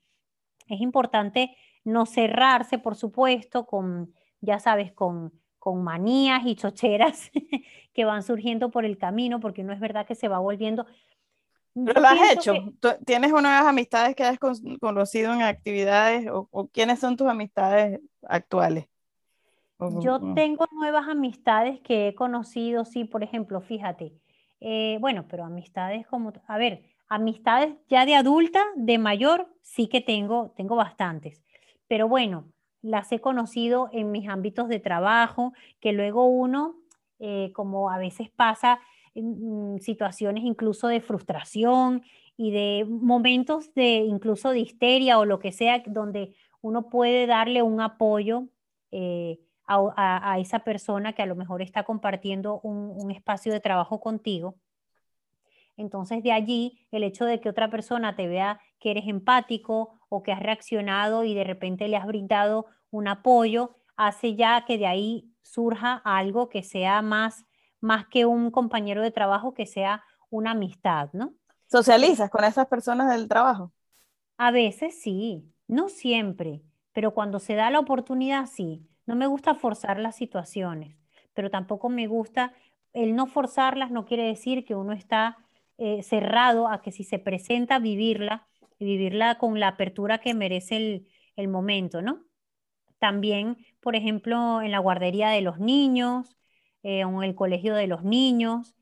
Es 0.67 0.81
importante 0.81 1.55
no 1.85 2.07
cerrarse, 2.07 2.79
por 2.79 2.97
supuesto, 2.97 3.67
con, 3.67 4.15
ya 4.41 4.59
sabes, 4.61 4.93
con 4.93 5.42
con 5.63 5.85
manías 5.85 6.43
y 6.45 6.57
chocheras 6.57 7.31
que 7.95 8.05
van 8.05 8.25
surgiendo 8.25 8.73
por 8.73 8.85
el 8.85 8.99
camino, 8.99 9.39
porque 9.39 9.63
no 9.63 9.73
es 9.73 9.79
verdad 9.79 10.05
que 10.05 10.17
se 10.17 10.27
va 10.27 10.41
volviendo... 10.41 10.87
lo 11.75 11.93
has 12.05 12.33
hecho? 12.33 12.53
¿Tienes 13.07 13.31
nuevas 13.31 13.65
amistades 13.65 14.17
que 14.17 14.25
has 14.25 14.41
conocido 14.41 15.33
en 15.33 15.43
actividades 15.43 16.27
o, 16.33 16.69
quiénes 16.73 16.99
son 16.99 17.17
tus 17.17 17.29
amistades 17.29 18.01
actuales? 18.23 18.89
Yo 20.01 20.35
tengo 20.35 20.67
nuevas 20.73 21.07
amistades 21.07 21.79
que 21.81 22.09
he 22.09 22.15
conocido, 22.17 22.85
sí, 22.85 23.05
por 23.05 23.23
ejemplo, 23.23 23.61
fíjate, 23.61 24.15
eh, 24.59 24.99
bueno, 25.01 25.27
pero 25.29 25.45
amistades 25.45 26.09
como, 26.09 26.33
a 26.49 26.59
ver, 26.59 26.83
amistades 27.09 27.77
ya 27.89 28.05
de 28.05 28.17
adulta, 28.17 28.65
de 28.75 28.99
mayor, 28.99 29.47
sí 29.61 29.87
que 29.87 30.01
tengo, 30.01 30.53
tengo 30.57 30.75
bastantes, 30.75 31.45
pero 31.87 32.09
bueno, 32.09 32.49
las 32.83 33.11
he 33.13 33.21
conocido 33.21 33.89
en 33.93 34.11
mis 34.11 34.29
ámbitos 34.29 34.69
de 34.69 34.81
trabajo, 34.81 35.53
que 35.81 35.93
luego 35.93 36.27
uno, 36.27 36.77
eh, 37.19 37.53
como 37.55 37.91
a 37.91 37.99
veces 37.99 38.31
pasa, 38.31 38.81
en 39.15 39.81
situaciones 39.81 40.45
incluso 40.45 40.89
de 40.89 41.01
frustración 41.01 42.03
y 42.37 42.51
de 42.51 42.87
momentos 42.89 43.73
de 43.75 43.97
incluso 43.97 44.51
de 44.51 44.61
histeria 44.61 45.19
o 45.19 45.25
lo 45.25 45.39
que 45.39 45.53
sea, 45.53 45.83
donde 45.87 46.35
uno 46.61 46.89
puede 46.89 47.27
darle 47.27 47.63
un 47.63 47.81
apoyo 47.81 48.49
eh, 48.91 49.39
a, 49.67 50.37
esa 50.39 50.61
persona 50.61 51.15
que 51.15 51.23
a 51.23 51.27
lo 51.27 51.37
mejor 51.37 51.63
está 51.63 51.85
compartiendo 51.85 52.61
un 52.61 53.11
espacio 53.11 53.53
de 53.53 53.61
trabajo 53.61 54.01
contigo. 54.01 54.57
Entonces 55.83 56.23
de 56.23 56.33
allí 56.33 56.87
el 56.93 57.03
hecho 57.03 57.25
de 57.25 57.41
que 57.41 57.49
otra 57.49 57.69
persona 57.69 58.17
te 58.17 58.29
vea 58.29 58.61
que 58.79 58.93
eres 58.93 59.07
empático 59.07 59.99
o 60.09 60.23
que 60.23 60.33
has 60.33 60.41
reaccionado 60.41 61.25
y 61.25 61.35
de 61.35 61.45
repente 61.45 61.89
le 61.89 61.97
has 61.97 62.07
brindado 62.07 62.67
un 62.91 63.09
apoyo, 63.09 63.77
hace 63.97 64.35
ya 64.37 64.65
que 64.65 64.79
de 64.79 64.87
ahí 64.87 65.35
surja 65.43 66.01
algo 66.05 66.49
que 66.49 66.63
sea 66.63 67.03
más, 67.03 67.45
más 67.81 68.07
que 68.07 68.27
un 68.27 68.51
compañero 68.51 69.03
de 69.03 69.11
trabajo, 69.11 69.55
que 69.55 69.67
sea 69.67 70.05
una 70.31 70.53
amistad, 70.53 71.11
¿no? 71.13 71.35
¿Socializas 71.67 72.31
con 72.31 72.45
esas 72.45 72.67
personas 72.67 73.11
del 73.11 73.29
trabajo? 73.29 73.73
A 74.37 74.51
veces 74.51 75.01
sí, 75.01 75.53
no 75.67 75.89
siempre, 75.89 76.63
pero 76.93 77.13
cuando 77.13 77.39
se 77.39 77.55
da 77.55 77.71
la 77.71 77.81
oportunidad 77.81 78.47
sí. 78.47 78.87
No 79.05 79.17
me 79.17 79.27
gusta 79.27 79.57
forzar 79.57 79.99
las 79.99 80.15
situaciones, 80.15 80.97
pero 81.35 81.51
tampoco 81.51 81.89
me 81.89 82.07
gusta, 82.07 82.53
el 82.93 83.17
no 83.17 83.27
forzarlas 83.27 83.91
no 83.91 84.05
quiere 84.05 84.25
decir 84.25 84.65
que 84.65 84.77
uno 84.77 84.93
está 84.93 85.39
eh, 85.79 86.03
cerrado 86.03 86.69
a 86.69 86.83
que 86.83 86.93
si 86.93 87.05
se 87.05 87.19
presenta 87.19 87.79
vivirla, 87.79 88.47
vivirla 88.79 89.39
con 89.39 89.59
la 89.59 89.69
apertura 89.69 90.19
que 90.19 90.35
merece 90.35 91.07
el, 91.37 91.49
momento, 91.49 92.03
¿no? 92.03 92.25
También, 92.99 93.57
por 93.81 93.97
ejemplo, 93.97 94.63
en 94.63 94.71
la 94.71 94.79
guardería 94.79 95.31
de 95.31 95.41
los 95.41 95.59
niños 95.59 96.37
eh, 96.83 97.05
o 97.05 97.23
en 97.23 97.29
el 97.29 97.35
colegio 97.35 97.75
de 97.75 97.87
los 97.87 98.05
niños. 98.05 98.77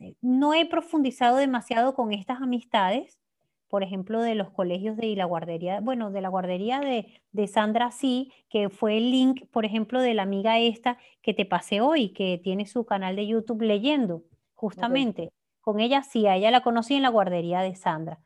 Eh, 0.00 0.14
no 0.22 0.54
he 0.54 0.66
profundizado 0.66 1.36
demasiado 1.36 1.94
con 1.94 2.12
estas 2.12 2.40
amistades, 2.42 3.20
por 3.68 3.82
ejemplo, 3.82 4.22
de 4.22 4.34
los 4.34 4.50
colegios 4.50 4.96
de 4.96 5.14
la 5.16 5.24
guardería, 5.24 5.80
bueno, 5.80 6.10
de 6.10 6.20
la 6.20 6.28
guardería 6.28 6.80
de, 6.80 7.20
de, 7.32 7.46
Sandra 7.48 7.90
sí, 7.90 8.32
que 8.48 8.70
fue 8.70 8.96
el 8.96 9.10
link, 9.10 9.46
por 9.50 9.64
ejemplo, 9.64 10.00
de 10.00 10.14
la 10.14 10.22
amiga 10.22 10.58
esta 10.58 10.98
que 11.22 11.34
te 11.34 11.44
pasé 11.44 11.80
hoy, 11.80 12.10
que 12.10 12.40
tiene 12.42 12.66
su 12.66 12.84
canal 12.86 13.16
de 13.16 13.26
YouTube 13.26 13.62
leyendo, 13.62 14.24
justamente. 14.54 15.32
Con 15.64 15.80
ella 15.80 16.02
sí, 16.02 16.26
a 16.26 16.36
ella 16.36 16.50
la 16.50 16.62
conocí 16.62 16.94
en 16.94 17.00
la 17.00 17.08
guardería 17.08 17.62
de 17.62 17.74
Sandra. 17.74 18.20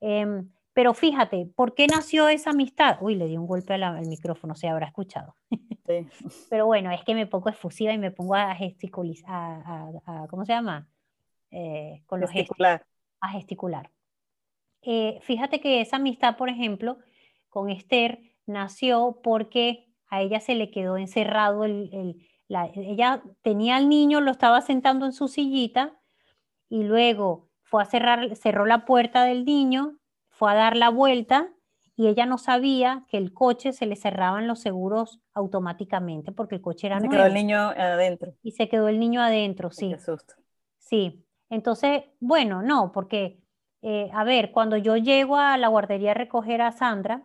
Em, 0.00 0.52
pero 0.72 0.94
fíjate, 0.94 1.50
¿por 1.56 1.74
qué 1.74 1.88
nació 1.88 2.28
esa 2.28 2.50
amistad? 2.50 2.98
Uy, 3.00 3.16
le 3.16 3.26
di 3.26 3.36
un 3.36 3.48
golpe 3.48 3.74
al 3.74 4.06
micrófono, 4.06 4.54
se 4.54 4.68
habrá 4.68 4.86
escuchado. 4.86 5.34
Sí. 5.50 6.06
Pero 6.50 6.66
bueno, 6.66 6.92
es 6.92 7.02
que 7.02 7.16
me 7.16 7.26
pongo 7.26 7.48
efusiva 7.48 7.92
y 7.92 7.98
me 7.98 8.12
pongo 8.12 8.36
a 8.36 8.54
gesticular, 8.54 9.20
a, 9.26 10.26
¿cómo 10.30 10.44
se 10.44 10.52
llama? 10.52 10.88
Eh, 11.50 12.04
con 12.06 12.20
los 12.20 12.30
gesticular. 12.30 12.86
a 13.20 13.28
gesticular. 13.30 13.90
Eh, 14.82 15.18
fíjate 15.22 15.60
que 15.60 15.80
esa 15.80 15.96
amistad, 15.96 16.36
por 16.36 16.48
ejemplo, 16.48 16.98
con 17.48 17.70
Esther 17.70 18.20
nació 18.46 19.18
porque 19.20 19.88
a 20.06 20.22
ella 20.22 20.38
se 20.38 20.54
le 20.54 20.70
quedó 20.70 20.96
encerrado 20.96 21.64
el, 21.64 22.24
ella 22.48 23.20
tenía 23.42 23.76
al 23.76 23.88
niño, 23.88 24.20
lo 24.20 24.30
estaba 24.30 24.60
sentando 24.60 25.06
en 25.06 25.12
su 25.12 25.26
sillita 25.26 25.98
y 26.68 26.84
luego 26.84 27.50
fue 27.62 27.82
a 27.82 27.86
cerrar, 27.86 28.36
cerró 28.36 28.66
la 28.66 28.84
puerta 28.84 29.24
del 29.24 29.44
niño, 29.44 29.98
fue 30.30 30.50
a 30.52 30.54
dar 30.54 30.76
la 30.76 30.90
vuelta 30.90 31.50
y 31.96 32.08
ella 32.08 32.26
no 32.26 32.38
sabía 32.38 33.04
que 33.08 33.18
el 33.18 33.32
coche 33.32 33.72
se 33.72 33.86
le 33.86 33.96
cerraban 33.96 34.48
los 34.48 34.60
seguros 34.60 35.20
automáticamente 35.34 36.32
porque 36.32 36.56
el 36.56 36.60
coche 36.62 36.86
era 36.88 37.00
se 37.00 37.08
nuevo. 37.08 37.14
quedó 37.16 37.26
el 37.26 37.34
niño 37.34 37.58
adentro. 37.70 38.34
Y 38.42 38.52
se 38.52 38.68
quedó 38.68 38.88
el 38.88 38.98
niño 39.00 39.20
adentro, 39.22 39.70
sí. 39.70 39.96
Qué 39.96 39.98
susto. 39.98 40.34
Sí. 40.78 41.26
Entonces, 41.50 42.04
bueno, 42.20 42.62
no, 42.62 42.92
porque 42.92 43.40
Eh, 43.86 44.10
a 44.14 44.24
ver, 44.24 44.50
cuando 44.52 44.78
yo 44.78 44.96
llego 44.96 45.36
a 45.36 45.58
la 45.58 45.68
guardería 45.68 46.12
a 46.12 46.14
recoger 46.14 46.62
a 46.62 46.72
Sandra, 46.72 47.22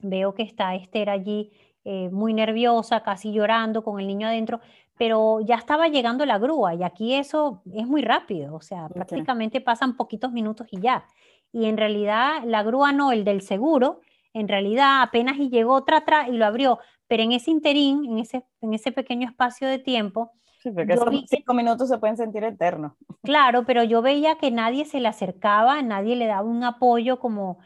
veo 0.00 0.34
que 0.34 0.42
está 0.44 0.74
Esther 0.76 1.10
allí 1.10 1.52
eh, 1.84 2.10
muy 2.10 2.34
nerviosa, 2.34 3.02
casi 3.02 3.32
llorando 3.32 3.82
con 3.82 4.00
el 4.00 4.06
niño 4.06 4.26
adentro, 4.26 4.60
pero 4.98 5.40
ya 5.40 5.54
estaba 5.54 5.88
llegando 5.88 6.26
la 6.26 6.38
grúa 6.38 6.74
y 6.74 6.82
aquí 6.82 7.14
eso 7.14 7.62
es 7.72 7.86
muy 7.86 8.02
rápido, 8.02 8.54
o 8.54 8.60
sea, 8.60 8.88
prácticamente 8.88 9.60
pasan 9.62 9.96
poquitos 9.96 10.30
minutos 10.30 10.66
y 10.70 10.80
ya. 10.80 11.06
Y 11.52 11.64
en 11.64 11.76
realidad 11.78 12.42
la 12.44 12.62
grúa 12.62 12.92
no, 12.92 13.12
el 13.12 13.24
del 13.24 13.40
seguro, 13.40 14.00
en 14.34 14.46
realidad 14.46 15.02
apenas 15.02 15.38
y 15.38 15.48
llegó 15.48 15.74
otra 15.74 15.98
atrás 15.98 16.28
y 16.28 16.32
lo 16.32 16.44
abrió, 16.44 16.78
pero 17.08 17.22
en 17.22 17.32
ese 17.32 17.50
interín, 17.50 18.04
en 18.04 18.18
ese, 18.18 18.44
en 18.60 18.74
ese 18.74 18.92
pequeño 18.92 19.26
espacio 19.28 19.66
de 19.66 19.78
tiempo, 19.78 20.32
Sí, 20.62 20.70
porque 20.70 20.92
esos 20.92 21.08
cinco 21.26 21.54
minutos 21.54 21.88
se 21.88 21.96
pueden 21.96 22.18
sentir 22.18 22.44
eternos. 22.44 22.92
Claro, 23.22 23.64
pero 23.64 23.82
yo 23.82 24.02
veía 24.02 24.36
que 24.36 24.50
nadie 24.50 24.84
se 24.84 25.00
le 25.00 25.08
acercaba, 25.08 25.80
nadie 25.80 26.16
le 26.16 26.26
daba 26.26 26.42
un 26.42 26.62
apoyo 26.64 27.18
como, 27.18 27.58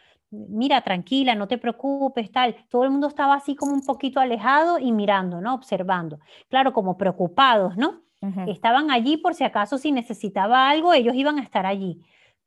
mira, 0.48 0.80
tranquila, 0.82 1.34
no 1.34 1.48
te 1.48 1.58
preocupes, 1.58 2.30
tal. 2.30 2.56
Todo 2.68 2.84
el 2.84 2.90
mundo 2.90 3.08
estaba 3.08 3.34
así 3.34 3.54
como 3.54 3.72
un 3.72 3.84
poquito 3.84 4.20
alejado 4.20 4.78
y 4.78 4.92
mirando, 4.92 5.40
¿no? 5.40 5.54
Observando. 5.54 6.18
Claro, 6.48 6.72
como 6.72 6.96
preocupados, 6.96 7.76
¿no? 7.76 8.02
Estaban 8.46 8.90
allí 8.90 9.18
por 9.18 9.34
si 9.34 9.44
acaso 9.44 9.76
si 9.76 9.92
necesitaba 9.92 10.70
algo, 10.70 10.94
ellos 10.94 11.14
iban 11.14 11.38
a 11.38 11.42
estar 11.42 11.66
allí. 11.66 12.00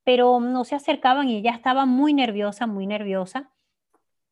Pero 0.03 0.39
no 0.39 0.63
se 0.63 0.73
acercaban 0.73 1.29
y 1.29 1.37
ella 1.37 1.51
estaba 1.51 1.85
muy 1.85 2.15
nerviosa, 2.15 2.65
muy 2.65 2.87
nerviosa. 2.87 3.51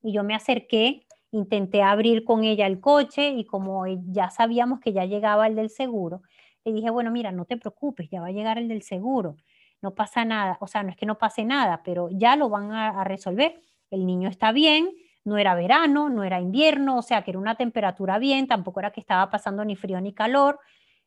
Y 0.01 0.11
yo 0.11 0.23
me 0.23 0.33
acerqué, 0.33 1.05
intenté 1.29 1.83
abrir 1.83 2.23
con 2.23 2.43
ella 2.43 2.65
el 2.65 2.79
coche 2.79 3.29
y 3.29 3.45
como 3.45 3.85
ya 3.85 4.31
sabíamos 4.31 4.79
que 4.79 4.91
ya 4.91 5.05
llegaba 5.05 5.45
el 5.45 5.55
del 5.55 5.69
seguro, 5.69 6.23
le 6.63 6.73
dije, 6.73 6.89
bueno, 6.89 7.11
mira, 7.11 7.31
no 7.31 7.45
te 7.45 7.57
preocupes, 7.57 8.09
ya 8.09 8.21
va 8.21 8.27
a 8.27 8.31
llegar 8.31 8.57
el 8.57 8.67
del 8.67 8.81
seguro 8.81 9.37
no 9.85 9.93
pasa 9.93 10.25
nada, 10.25 10.57
o 10.61 10.65
sea, 10.65 10.81
no 10.81 10.89
es 10.89 10.97
que 10.97 11.05
no 11.05 11.19
pase 11.19 11.45
nada, 11.45 11.83
pero 11.85 12.09
ya 12.09 12.35
lo 12.35 12.49
van 12.49 12.71
a, 12.71 13.03
resolver. 13.03 13.61
El 13.91 14.07
niño 14.07 14.27
está 14.29 14.51
bien, 14.51 14.89
no 15.23 15.37
era 15.37 15.53
verano, 15.53 16.09
no 16.09 16.23
era 16.23 16.41
invierno, 16.41 16.97
o 16.97 17.01
sea, 17.03 17.21
que 17.21 17.29
era 17.29 17.39
una 17.39 17.53
temperatura 17.53 18.17
bien, 18.17 18.47
tampoco 18.47 18.79
era 18.79 18.89
que 18.89 18.99
estaba 18.99 19.29
pasando 19.29 19.63
ni 19.63 19.75
frío 19.75 20.01
ni 20.01 20.11
calor. 20.11 20.59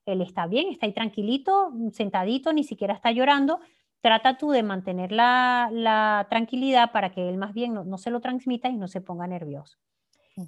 Él 0.07 0.21
está 0.21 0.47
bien, 0.47 0.69
está 0.69 0.87
ahí 0.87 0.93
tranquilito, 0.93 1.73
sentadito, 1.93 2.53
ni 2.53 2.63
siquiera 2.63 2.95
está 2.95 3.11
llorando. 3.11 3.59
Trata 4.01 4.39
tú 4.39 4.53
de 4.53 4.63
mantener 4.63 5.11
la, 5.11 6.25
tranquilidad 6.31 6.93
para 6.93 7.11
que 7.11 7.29
él 7.29 7.37
más 7.37 7.53
bien 7.53 7.75
no, 7.75 7.99
se 7.99 8.13
lo 8.13 8.21
transmita 8.21 8.69
y 8.69 8.77
no 8.77 8.87
se 8.87 9.01
ponga 9.01 9.27
nervioso. 9.27 9.77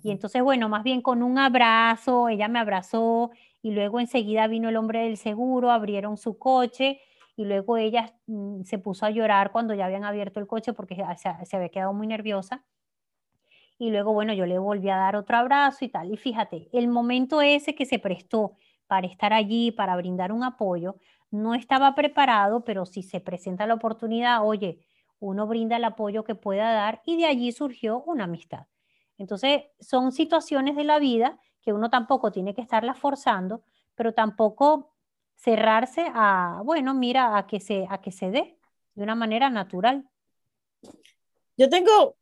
Y 0.04 0.12
entonces, 0.12 0.40
bueno, 0.40 0.68
más 0.68 0.84
bien 0.84 1.02
con 1.02 1.20
un 1.24 1.36
abrazo, 1.36 2.28
ella 2.28 2.46
me 2.46 2.60
abrazó 2.60 3.32
y 3.60 3.72
luego 3.72 3.98
enseguida 3.98 4.46
vino 4.46 4.68
el 4.68 4.76
hombre 4.76 5.00
del 5.00 5.16
seguro, 5.16 5.72
abrieron 5.72 6.16
su 6.16 6.38
coche 6.38 7.00
y 7.36 7.44
luego 7.44 7.76
ella 7.76 8.14
mm, 8.26 8.62
se 8.62 8.78
puso 8.78 9.06
a 9.06 9.10
llorar 9.10 9.52
cuando 9.52 9.74
ya 9.74 9.86
habían 9.86 10.04
abierto 10.04 10.40
el 10.40 10.46
coche 10.46 10.72
porque 10.72 10.96
se, 11.16 11.56
había 11.56 11.68
quedado 11.68 11.92
muy 11.92 12.06
nerviosa. 12.06 12.64
Y 13.78 13.90
luego, 13.90 14.12
bueno, 14.12 14.34
yo 14.34 14.44
le 14.44 14.58
volví 14.58 14.90
a 14.90 14.96
dar 14.96 15.16
otro 15.16 15.38
abrazo 15.38 15.84
y 15.84 15.88
tal. 15.88 16.12
Y 16.12 16.16
fíjate, 16.16 16.68
el 16.72 16.88
momento 16.88 17.40
ese 17.40 17.74
que 17.74 17.86
se 17.86 17.98
prestó 17.98 18.56
para 18.86 19.06
estar 19.06 19.32
allí, 19.32 19.70
para 19.70 19.96
brindar 19.96 20.32
un 20.32 20.44
apoyo, 20.44 20.96
no 21.30 21.54
estaba 21.54 21.94
preparado, 21.94 22.64
pero 22.64 22.84
si 22.84 23.02
se 23.02 23.20
presenta 23.20 23.66
la 23.66 23.74
oportunidad, 23.74 24.44
oye, 24.44 24.80
uno 25.18 25.46
brinda 25.46 25.76
el 25.76 25.84
apoyo 25.84 26.24
que 26.24 26.34
pueda 26.34 26.72
dar 26.72 27.02
y 27.06 27.16
de 27.16 27.26
allí 27.26 27.52
surgió 27.52 28.02
una 28.02 28.24
amistad. 28.24 28.66
Entonces, 29.16 29.64
son 29.78 30.12
situaciones 30.12 30.76
de 30.76 30.84
la 30.84 30.98
vida 30.98 31.38
que 31.62 31.72
uno 31.72 31.90
tampoco 31.90 32.32
tiene 32.32 32.54
que 32.54 32.62
estarlas 32.62 32.98
forzando, 32.98 33.62
pero 33.94 34.12
tampoco 34.14 34.94
cerrarse 35.40 36.04
a, 36.14 36.60
bueno, 36.64 36.94
mira, 36.94 37.36
a 37.36 37.46
que 37.46 37.60
se, 37.60 37.86
a 37.88 37.98
que 37.98 38.12
se 38.12 38.30
dé 38.30 38.58
de 38.94 39.02
una 39.02 39.14
manera 39.14 39.48
natural. 39.48 40.06
Yo 41.56 41.68
tengo, 41.68 42.16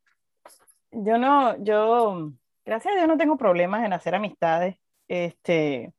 yo 0.91 1.17
no, 1.17 1.61
yo, 1.63 2.31
gracias 2.65 2.93
a 2.93 2.97
Dios 2.97 3.07
no 3.07 3.17
tengo 3.17 3.37
problemas 3.37 3.83
en 3.85 3.93
hacer 3.93 4.15
amistades. 4.15 4.77
Este, 5.07 5.93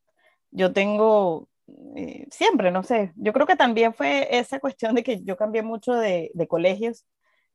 yo 0.50 0.72
tengo, 0.72 1.48
eh, 1.96 2.26
siempre, 2.30 2.70
no 2.70 2.83
sé, 2.83 3.12
yo 3.16 3.33
creo 3.33 3.46
que 3.46 3.56
también 3.56 3.92
fue 3.92 4.38
esa 4.38 4.59
cuestión 4.59 4.94
de 4.94 5.02
que 5.02 5.22
yo 5.22 5.37
cambié 5.37 5.62
mucho 5.62 5.92
de, 5.94 6.30
de 6.33 6.48
colegios. 6.48 7.06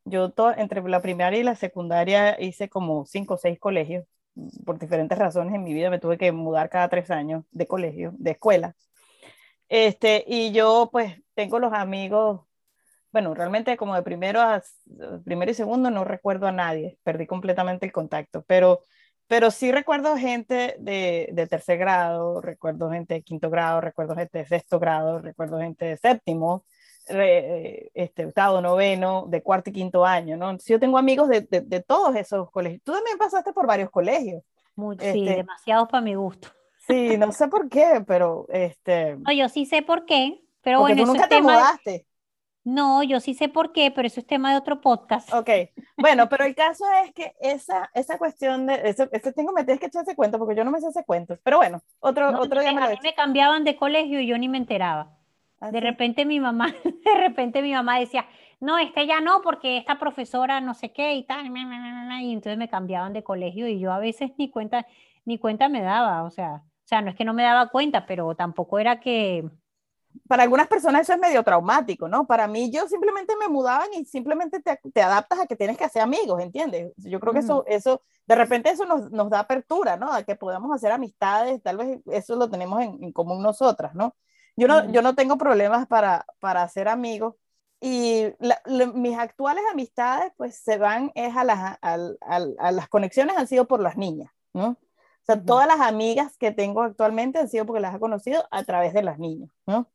Yo 0.03 0.31
entre 0.57 0.87
la 0.87 1.01
primaria 1.01 1.39
y 1.39 1.43
la 1.43 1.55
secundaria 1.55 2.39
hice 2.39 2.69
como 2.69 3.05
cinco 3.05 3.33
o 3.33 3.37
seis 3.37 3.59
colegios. 3.59 4.05
Por 4.63 4.77
diferentes 4.77 5.17
razones 5.17 5.55
en 5.55 5.63
mi 5.63 5.73
vida 5.73 5.89
me 5.89 5.97
tuve 5.97 6.19
que 6.19 6.31
mudar 6.31 6.69
cada 6.69 6.89
tres 6.89 7.09
años 7.09 7.45
de 7.51 7.65
colegio, 7.65 8.13
de 8.17 8.31
escuela. 8.31 8.75
Este, 9.69 10.23
y 10.27 10.51
yo 10.51 10.89
pues 10.91 11.21
tengo 11.33 11.59
los 11.59 11.73
amigos, 11.73 12.41
bueno, 13.11 13.33
realmente 13.33 13.77
como 13.77 13.95
de 13.95 14.03
primero 14.03 14.41
a 14.41 14.61
primero 15.23 15.51
y 15.51 15.53
segundo 15.53 15.89
no 15.89 16.03
recuerdo 16.03 16.47
a 16.47 16.51
nadie, 16.51 16.97
perdí 17.03 17.27
completamente 17.27 17.85
el 17.85 17.91
contacto, 17.91 18.43
pero, 18.47 18.81
pero 19.27 19.51
sí 19.51 19.71
recuerdo 19.71 20.17
gente 20.17 20.75
de, 20.79 21.29
de 21.31 21.47
tercer 21.47 21.77
grado, 21.77 22.41
recuerdo 22.41 22.91
gente 22.91 23.15
de 23.15 23.23
quinto 23.23 23.49
grado, 23.49 23.81
recuerdo 23.81 24.15
gente 24.15 24.39
de 24.39 24.45
sexto 24.45 24.79
grado, 24.79 25.19
recuerdo 25.19 25.59
gente 25.59 25.85
de 25.85 25.97
séptimo, 25.97 26.65
este, 27.07 28.25
octavo, 28.25 28.61
noveno, 28.61 29.25
de 29.27 29.43
cuarto 29.43 29.69
y 29.69 29.73
quinto 29.73 30.05
año, 30.05 30.37
¿no? 30.37 30.57
yo 30.57 30.79
tengo 30.79 30.97
amigos 30.97 31.29
de, 31.29 31.41
de, 31.41 31.83
todos 31.83 32.15
esos 32.15 32.49
colegios. 32.51 32.81
Tú 32.83 32.93
también 32.93 33.17
pasaste 33.17 33.53
por 33.53 33.67
varios 33.67 33.89
colegios. 33.89 34.43
sí, 34.75 34.97
este, 34.99 35.35
demasiados 35.35 35.87
para 35.89 36.01
mi 36.01 36.15
gusto. 36.15 36.49
Sí, 36.87 37.17
no 37.17 37.31
sé 37.31 37.47
por 37.47 37.69
qué, 37.69 38.03
pero 38.05 38.45
este. 38.49 39.15
No, 39.17 39.31
yo 39.31 39.49
sí 39.49 39.65
sé 39.65 39.81
por 39.81 40.05
qué, 40.05 40.41
pero 40.61 40.81
bueno. 40.81 41.03
Tú 41.03 41.13
nunca 41.13 41.27
te 41.27 41.41
mudaste. 41.41 42.05
No, 42.65 43.03
yo 43.03 43.19
sí 43.19 43.35
sé 43.35 43.47
por 43.47 43.71
qué, 43.73 43.91
pero 43.91 44.07
eso 44.07 44.19
es 44.19 44.25
tema 44.25 44.51
de 44.51 44.57
otro 44.57 44.81
podcast. 44.81 45.31
Ok, 45.31 45.49
bueno, 45.97 46.27
pero 46.27 46.45
el 46.45 46.55
caso 46.55 46.83
es 47.03 47.13
que 47.13 47.35
esa, 47.39 47.91
esa 47.93 48.17
cuestión 48.17 48.65
de, 48.65 48.81
eso, 48.85 49.07
eso 49.11 49.31
tengo, 49.33 49.53
me 49.53 49.63
tienes 49.63 49.79
que 49.79 49.85
echar 49.85 50.01
ese 50.01 50.15
cuento, 50.15 50.39
porque 50.39 50.55
yo 50.55 50.63
no 50.63 50.71
me 50.71 50.81
sé 50.81 50.87
ese 50.87 51.05
cuento, 51.05 51.37
pero 51.43 51.57
bueno, 51.57 51.83
otro, 51.99 52.27
otro 52.39 52.61
día 52.61 52.73
me 52.73 52.81
lo 52.81 52.87
A 52.87 52.89
mí 52.89 52.97
me 53.03 53.13
cambiaban 53.13 53.65
de 53.65 53.75
colegio 53.75 54.19
y 54.19 54.25
yo 54.25 54.35
ni 54.39 54.49
me 54.49 54.57
enteraba. 54.57 55.15
¿Ah, 55.59 55.69
de 55.69 55.79
repente 55.79 56.25
mi 56.25 56.39
mamá, 56.39 56.73
de 56.83 57.13
repente 57.19 57.61
mi 57.61 57.71
mamá 57.71 57.99
decía, 57.99 58.25
no, 58.59 58.79
este 58.79 59.05
ya 59.05 59.21
no, 59.21 59.41
porque 59.43 59.77
esta 59.77 59.99
profesora 59.99 60.59
no 60.59 60.73
sé 60.73 60.91
qué 60.91 61.13
y 61.13 61.23
tal, 61.23 61.45
y 61.45 62.33
entonces 62.33 62.57
me 62.57 62.67
cambiaban 62.67 63.13
de 63.13 63.23
colegio 63.23 63.67
y 63.67 63.79
yo 63.79 63.91
a 63.91 63.99
veces 63.99 64.31
ni 64.39 64.49
cuenta, 64.49 64.87
ni 65.23 65.37
cuenta 65.37 65.69
me 65.69 65.83
daba, 65.83 66.23
o 66.23 66.31
sea, 66.31 66.63
o 66.85 66.87
sea, 66.87 67.01
no 67.01 67.09
es 67.09 67.15
que 67.15 67.25
no 67.25 67.33
me 67.33 67.43
daba 67.43 67.69
cuenta, 67.69 68.05
pero 68.05 68.35
tampoco 68.35 68.77
era 68.77 68.99
que... 68.99 69.49
Para 70.29 70.43
algunas 70.43 70.67
personas 70.67 71.01
eso 71.01 71.13
es 71.13 71.19
medio 71.19 71.43
traumático, 71.43 72.07
¿no? 72.07 72.25
Para 72.25 72.47
mí 72.47 72.71
yo 72.71 72.87
simplemente 72.87 73.35
me 73.37 73.49
mudaban 73.49 73.89
y 73.93 74.05
simplemente 74.05 74.61
te, 74.61 74.79
te 74.93 75.01
adaptas 75.01 75.39
a 75.39 75.45
que 75.47 75.57
tienes 75.57 75.77
que 75.77 75.83
hacer 75.83 76.01
amigos, 76.01 76.41
¿entiendes? 76.41 76.93
Yo 76.97 77.19
creo 77.19 77.33
que 77.33 77.39
eso, 77.39 77.65
eso, 77.67 78.01
de 78.25 78.35
repente 78.35 78.69
eso 78.69 78.85
nos, 78.85 79.11
nos, 79.11 79.29
da 79.29 79.39
apertura, 79.39 79.97
¿no? 79.97 80.13
A 80.13 80.23
que 80.23 80.35
podamos 80.35 80.73
hacer 80.73 80.91
amistades, 80.93 81.61
tal 81.61 81.77
vez 81.77 81.99
eso 82.05 82.37
lo 82.37 82.49
tenemos 82.49 82.81
en, 82.81 83.03
en 83.03 83.11
común 83.11 83.43
nosotras, 83.43 83.93
¿no? 83.93 84.15
Yo 84.55 84.67
no, 84.69 84.89
yo 84.89 85.01
no 85.01 85.15
tengo 85.15 85.37
problemas 85.37 85.85
para, 85.87 86.25
para 86.39 86.63
hacer 86.63 86.87
amigos 86.87 87.35
y 87.81 88.27
mis 88.93 89.17
actuales 89.17 89.63
amistades 89.71 90.31
pues 90.37 90.55
se 90.55 90.77
van 90.77 91.11
es 91.13 91.35
a 91.35 91.43
las, 91.43 91.77
a, 91.81 91.97
a, 92.21 92.71
las 92.71 92.87
conexiones 92.87 93.35
han 93.37 93.47
sido 93.47 93.67
por 93.67 93.81
las 93.81 93.97
niñas, 93.97 94.31
¿no? 94.53 94.77
O 95.27 95.33
sea, 95.33 95.43
todas 95.43 95.67
las 95.67 95.79
amigas 95.79 96.37
que 96.37 96.51
tengo 96.51 96.83
actualmente 96.83 97.39
han 97.39 97.49
sido 97.49 97.65
porque 97.65 97.81
las 97.81 97.95
he 97.95 97.99
conocido 97.99 98.47
a 98.51 98.63
través 98.63 98.93
de 98.93 99.01
las 99.01 99.17
niñas, 99.17 99.49
¿no? 99.65 99.89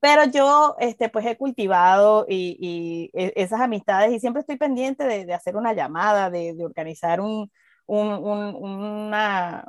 Pero 0.00 0.24
yo, 0.24 0.74
este, 0.78 1.10
pues 1.10 1.26
he 1.26 1.36
cultivado 1.36 2.24
y, 2.26 2.56
y, 2.58 3.10
e, 3.12 3.34
esas 3.36 3.60
amistades 3.60 4.10
y 4.12 4.18
siempre 4.18 4.40
estoy 4.40 4.56
pendiente 4.56 5.04
de, 5.04 5.26
de 5.26 5.34
hacer 5.34 5.54
una 5.54 5.74
llamada, 5.74 6.30
de, 6.30 6.54
de 6.54 6.64
organizar 6.64 7.20
un, 7.20 7.52
un, 7.84 8.08
un, 8.08 8.54
una, 8.54 9.68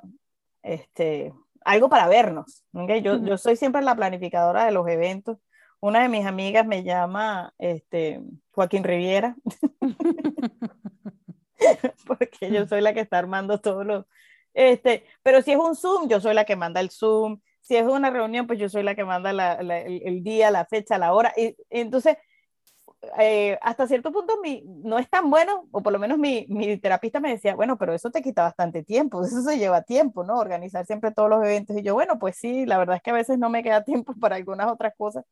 este, 0.63 1.33
algo 1.65 1.89
para 1.89 2.07
vernos. 2.07 2.63
¿okay? 2.71 3.01
Yo, 3.01 3.17
yo 3.17 3.37
soy 3.37 3.57
siempre 3.57 3.81
la 3.81 3.95
planificadora 3.95 4.63
de 4.63 4.71
los 4.71 4.87
eventos. 4.87 5.39
Una 5.81 6.03
de 6.03 6.09
mis 6.09 6.25
amigas 6.25 6.65
me 6.65 6.83
llama 6.83 7.53
este, 7.57 8.21
Joaquín 8.51 8.85
Riviera. 8.85 9.35
porque 12.07 12.51
yo 12.51 12.67
soy 12.67 12.81
la 12.81 12.93
que 12.93 13.01
está 13.01 13.17
armando 13.19 13.59
todo 13.59 13.83
lo... 13.83 14.07
Este, 14.53 15.05
pero 15.23 15.41
si 15.41 15.51
es 15.51 15.57
un 15.57 15.75
Zoom, 15.75 16.09
yo 16.09 16.19
soy 16.19 16.33
la 16.33 16.45
que 16.45 16.55
manda 16.55 16.81
el 16.81 16.91
Zoom. 16.91 17.39
Si 17.61 17.75
es 17.75 17.85
una 17.85 18.09
reunión, 18.09 18.47
pues 18.47 18.59
yo 18.59 18.69
soy 18.69 18.83
la 18.83 18.95
que 18.95 19.05
manda 19.05 19.31
la, 19.33 19.53
el, 19.53 20.23
día, 20.23 20.51
la 20.51 20.65
fecha, 20.65 20.97
la 20.97 21.13
hora. 21.13 21.33
Y, 21.37 21.55
entonces, 21.69 22.17
eh, 23.19 23.57
hasta 23.61 23.87
cierto 23.87 24.11
punto 24.11 24.39
mi, 24.41 24.63
no 24.83 24.99
es 24.99 25.09
tan 25.09 25.29
bueno, 25.29 25.67
o 25.71 25.81
por 25.81 25.91
lo 25.93 25.99
menos 25.99 26.17
mi, 26.19 26.45
mi, 26.49 26.77
terapista 26.77 27.19
me 27.19 27.31
decía, 27.31 27.55
bueno, 27.55 27.77
pero 27.77 27.93
eso 27.93 28.11
te 28.11 28.21
quita 28.21 28.43
bastante 28.43 28.83
tiempo, 28.83 29.23
eso 29.25 29.41
se 29.41 29.57
lleva 29.57 29.83
tiempo, 29.83 30.23
¿no? 30.23 30.37
Organizar 30.37 30.85
siempre 30.85 31.11
todos 31.11 31.29
los 31.29 31.43
eventos. 31.43 31.77
Y 31.77 31.83
yo, 31.83 31.93
bueno, 31.93 32.19
pues 32.19 32.35
sí, 32.37 32.65
la 32.65 32.77
verdad 32.77 32.97
es 32.97 33.01
que 33.01 33.11
a 33.11 33.13
veces 33.13 33.37
no 33.39 33.49
me 33.49 33.63
queda 33.63 33.83
tiempo 33.85 34.13
para 34.19 34.35
algunas 34.35 34.71
otras 34.71 34.93
cosas, 34.97 35.25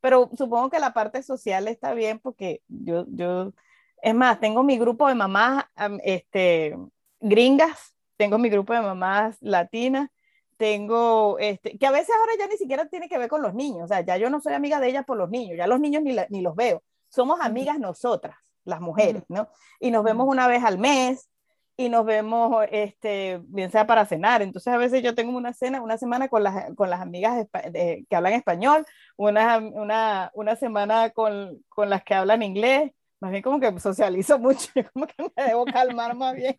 pero 0.00 0.30
supongo 0.36 0.70
que 0.70 0.78
la 0.78 0.92
parte 0.92 1.22
social 1.22 1.68
está 1.68 1.94
bien 1.94 2.18
porque 2.20 2.62
yo, 2.68 3.06
yo 3.08 3.52
es 4.02 4.14
más, 4.14 4.40
tengo 4.40 4.62
mi 4.62 4.78
grupo 4.78 5.08
de 5.08 5.14
mamás 5.14 5.64
este, 6.02 6.76
gringas, 7.20 7.94
tengo 8.16 8.38
mi 8.38 8.48
grupo 8.48 8.72
de 8.72 8.80
mamás 8.80 9.36
latinas, 9.40 10.10
tengo, 10.56 11.38
este, 11.38 11.76
que 11.76 11.86
a 11.86 11.90
veces 11.90 12.14
ahora 12.18 12.32
ya 12.38 12.46
ni 12.46 12.56
siquiera 12.56 12.86
tiene 12.86 13.08
que 13.08 13.18
ver 13.18 13.28
con 13.28 13.42
los 13.42 13.54
niños, 13.54 13.84
o 13.84 13.88
sea, 13.88 14.00
ya 14.00 14.16
yo 14.16 14.30
no 14.30 14.40
soy 14.40 14.54
amiga 14.54 14.80
de 14.80 14.88
ellas 14.88 15.04
por 15.04 15.18
los 15.18 15.30
niños, 15.30 15.56
ya 15.58 15.66
los 15.66 15.80
niños 15.80 16.02
ni, 16.02 16.16
ni 16.30 16.40
los 16.40 16.56
veo, 16.56 16.82
somos 17.08 17.40
amigas 17.40 17.78
nosotras, 17.78 18.36
las 18.64 18.80
mujeres, 18.80 19.22
¿no? 19.28 19.48
Y 19.80 19.90
nos 19.90 20.02
vemos 20.04 20.26
una 20.28 20.46
vez 20.48 20.64
al 20.64 20.78
mes 20.78 21.28
y 21.76 21.88
nos 21.88 22.06
vemos, 22.06 22.64
este, 22.70 23.40
bien 23.44 23.70
sea 23.70 23.86
para 23.86 24.06
cenar. 24.06 24.40
Entonces 24.42 24.72
a 24.72 24.78
veces 24.78 25.02
yo 25.02 25.14
tengo 25.14 25.36
una 25.36 25.52
cena, 25.52 25.82
una 25.82 25.98
semana 25.98 26.28
con 26.28 26.42
las, 26.42 26.74
con 26.74 26.88
las 26.90 27.00
amigas 27.00 27.46
que 27.62 28.16
hablan 28.16 28.32
español, 28.32 28.86
una, 29.16 29.58
una, 29.58 30.30
una 30.34 30.56
semana 30.56 31.10
con, 31.10 31.62
con 31.68 31.90
las 31.90 32.02
que 32.02 32.14
hablan 32.14 32.42
inglés, 32.42 32.92
más 33.20 33.30
bien 33.30 33.42
como 33.42 33.60
que 33.60 33.78
socializo 33.80 34.38
mucho, 34.38 34.68
yo 34.74 34.82
como 34.92 35.06
que 35.06 35.14
me 35.36 35.44
debo 35.44 35.64
calmar 35.64 36.14
más 36.16 36.34
bien. 36.34 36.58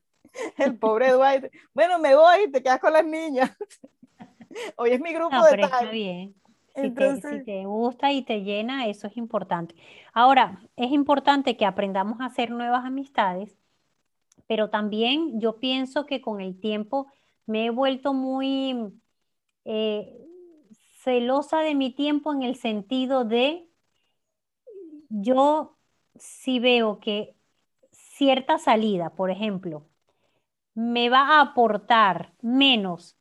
El 0.57 0.77
pobre 0.77 1.11
Dwight, 1.11 1.45
bueno, 1.73 1.99
me 1.99 2.15
voy, 2.15 2.51
te 2.51 2.61
quedas 2.61 2.79
con 2.79 2.93
las 2.93 3.05
niñas. 3.05 3.51
Hoy 4.75 4.91
es 4.91 4.99
mi 4.99 5.13
grupo 5.13 5.35
no, 5.35 5.43
pero 5.49 5.65
Está 5.65 5.85
bien. 5.85 6.35
Si, 6.75 6.91
te, 6.91 7.43
te, 7.43 7.65
gusta 7.65 8.11
y 8.11 8.21
te 8.21 8.43
llena, 8.43 8.85
eso 8.85 9.07
es 9.07 9.17
importante. 9.17 9.73
Ahora, 10.13 10.61
es 10.75 10.91
importante 10.91 11.57
que 11.57 11.65
aprendamos 11.65 12.21
a 12.21 12.25
hacer 12.25 12.51
nuevas 12.51 12.85
amistades, 12.85 13.57
pero 14.45 14.69
también 14.69 15.39
yo 15.39 15.57
pienso 15.57 16.05
que 16.05 16.21
con 16.21 16.39
el 16.39 16.59
tiempo 16.59 17.07
me 17.47 17.65
he 17.65 17.69
vuelto 17.71 18.13
muy 18.13 18.93
eh, 19.65 20.27
celosa 20.99 21.61
de 21.61 21.73
mi 21.73 21.91
tiempo 21.91 22.31
en 22.31 22.43
el 22.43 22.55
sentido 22.55 23.25
de 23.25 23.67
yo 25.09 25.76
si 26.19 26.59
veo 26.59 26.99
que 26.99 27.35
cierta 27.91 28.57
salida, 28.59 29.11
por 29.15 29.31
ejemplo, 29.31 29.87
me 30.75 31.09
va 31.09 31.39
a 31.39 31.41
aportar 31.41 32.33
menos 32.41 33.17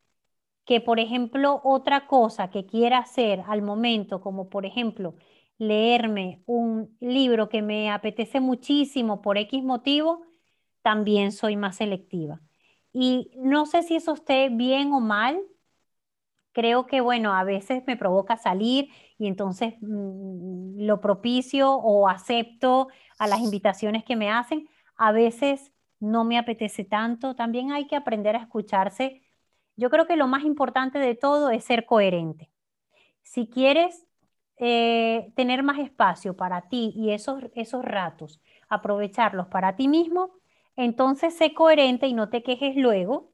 que, 0.64 0.80
por 0.80 1.00
ejemplo, 1.00 1.60
otra 1.64 2.06
cosa 2.06 2.50
que 2.50 2.66
quiera 2.66 2.98
hacer 2.98 3.42
al 3.48 3.62
momento, 3.62 4.20
como 4.20 4.50
por 4.50 4.66
ejemplo, 4.66 5.14
leerme 5.58 6.42
un 6.46 6.96
libro 7.00 7.48
que 7.48 7.62
me 7.62 7.90
apetece 7.90 8.40
muchísimo 8.40 9.22
por 9.22 9.38
X 9.38 9.62
motivo, 9.64 10.22
también 10.82 11.32
soy 11.32 11.56
más 11.56 11.76
selectiva. 11.76 12.40
Y 12.92 13.30
no 13.36 13.66
sé 13.66 13.82
si 13.82 13.96
eso 13.96 14.14
esté 14.14 14.48
bien 14.50 14.92
o 14.92 15.00
mal. 15.00 15.40
Creo 16.52 16.86
que, 16.86 17.00
bueno, 17.00 17.34
a 17.34 17.44
veces 17.44 17.82
me 17.86 17.96
provoca 17.96 18.36
salir 18.36 18.88
y 19.18 19.26
entonces 19.26 19.74
mm, 19.80 20.80
lo 20.80 21.00
propicio 21.00 21.72
o 21.72 22.08
acepto 22.08 22.88
a 23.18 23.26
las 23.26 23.40
invitaciones 23.40 24.04
que 24.04 24.16
me 24.16 24.30
hacen. 24.30 24.68
A 24.96 25.12
veces 25.12 25.72
no 26.00 26.24
me 26.24 26.38
apetece 26.38 26.84
tanto. 26.84 27.34
También 27.34 27.72
hay 27.72 27.86
que 27.86 27.96
aprender 27.96 28.36
a 28.36 28.40
escucharse. 28.40 29.22
Yo 29.76 29.90
creo 29.90 30.06
que 30.06 30.16
lo 30.16 30.26
más 30.28 30.44
importante 30.44 30.98
de 30.98 31.14
todo 31.14 31.50
es 31.50 31.64
ser 31.64 31.86
coherente. 31.86 32.50
Si 33.22 33.48
quieres 33.48 34.06
eh, 34.58 35.32
tener 35.36 35.62
más 35.62 35.78
espacio 35.78 36.36
para 36.36 36.68
ti 36.68 36.92
y 36.96 37.10
esos, 37.12 37.44
esos 37.54 37.84
ratos, 37.84 38.40
aprovecharlos 38.68 39.48
para 39.48 39.76
ti 39.76 39.88
mismo, 39.88 40.30
entonces 40.76 41.34
sé 41.36 41.54
coherente 41.54 42.06
y 42.06 42.14
no 42.14 42.28
te 42.28 42.42
quejes 42.42 42.76
luego 42.76 43.32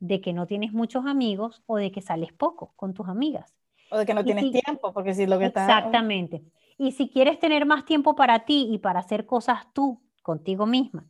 de 0.00 0.20
que 0.20 0.32
no 0.32 0.46
tienes 0.46 0.72
muchos 0.72 1.06
amigos 1.06 1.62
o 1.66 1.76
de 1.78 1.92
que 1.92 2.02
sales 2.02 2.32
poco 2.32 2.74
con 2.76 2.94
tus 2.94 3.08
amigas. 3.08 3.54
O 3.94 3.98
de 3.98 4.06
que 4.06 4.14
no 4.14 4.24
tienes 4.24 4.50
tiempo, 4.50 4.92
porque 4.92 5.14
si 5.14 5.26
lo 5.26 5.38
que 5.38 5.46
está... 5.46 5.62
Exactamente. 5.64 6.42
Y 6.76 6.92
si 6.92 7.08
quieres 7.08 7.38
tener 7.38 7.64
más 7.64 7.84
tiempo 7.84 8.16
para 8.16 8.44
ti 8.44 8.68
y 8.70 8.78
para 8.78 9.00
hacer 9.00 9.24
cosas 9.24 9.72
tú, 9.72 10.02
contigo 10.22 10.66
misma, 10.66 11.06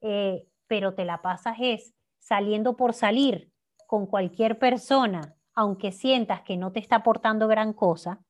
eh, 0.00 0.48
pero 0.66 0.94
te 0.94 1.04
la 1.04 1.22
pasas 1.22 1.56
es 1.60 1.94
saliendo 2.18 2.76
por 2.76 2.92
salir 2.92 3.52
con 3.86 4.06
cualquier 4.06 4.58
persona, 4.58 5.36
aunque 5.54 5.92
sientas 5.92 6.42
que 6.42 6.56
no 6.56 6.72
te 6.72 6.80
está 6.80 6.96
aportando 6.96 7.46
gran 7.46 7.72
cosa, 7.72 8.20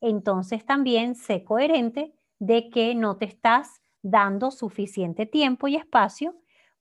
entonces 0.00 0.66
también 0.66 1.14
sé 1.14 1.42
coherente 1.44 2.12
de 2.38 2.68
que 2.68 2.94
no 2.94 3.16
te 3.16 3.24
estás 3.24 3.80
dando 4.02 4.50
suficiente 4.50 5.24
tiempo 5.24 5.68
y 5.68 5.76
espacio 5.76 6.34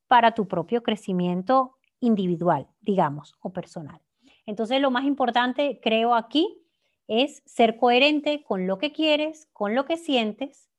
para 0.08 0.34
tu 0.34 0.48
propio 0.48 0.84
crecimiento 0.84 1.76
individual, 2.00 2.67
digamos, 2.82 3.36
o 3.39 3.52
personal. 3.52 4.02
Entonces, 4.49 4.81
lo 4.81 4.89
más 4.89 5.05
importante, 5.05 5.79
creo 5.79 6.15
aquí, 6.15 6.59
es 7.07 7.43
ser 7.45 7.77
coherente 7.77 8.43
con 8.43 8.65
lo 8.65 8.79
que 8.79 8.91
quieres, 8.91 9.47
con 9.53 9.75
lo 9.75 9.85
que 9.85 9.95
sientes 9.95 10.69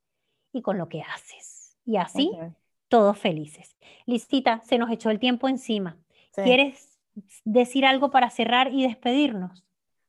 y 0.52 0.61
con 0.61 0.76
lo 0.76 0.88
que 0.88 1.02
haces. 1.02 1.76
Y 1.85 1.96
así, 1.96 2.33
todos 2.88 3.16
felices. 3.16 3.76
Listita, 4.06 4.61
se 4.62 4.76
nos 4.76 4.90
echó 4.90 5.11
el 5.11 5.20
tiempo 5.20 5.48
encima. 5.48 5.96
¿Quieres 6.35 6.98
decir 7.44 7.87
algo 7.87 8.11
para 8.11 8.28
cerrar 8.30 8.74
y 8.74 8.83
despedirnos? 8.83 9.64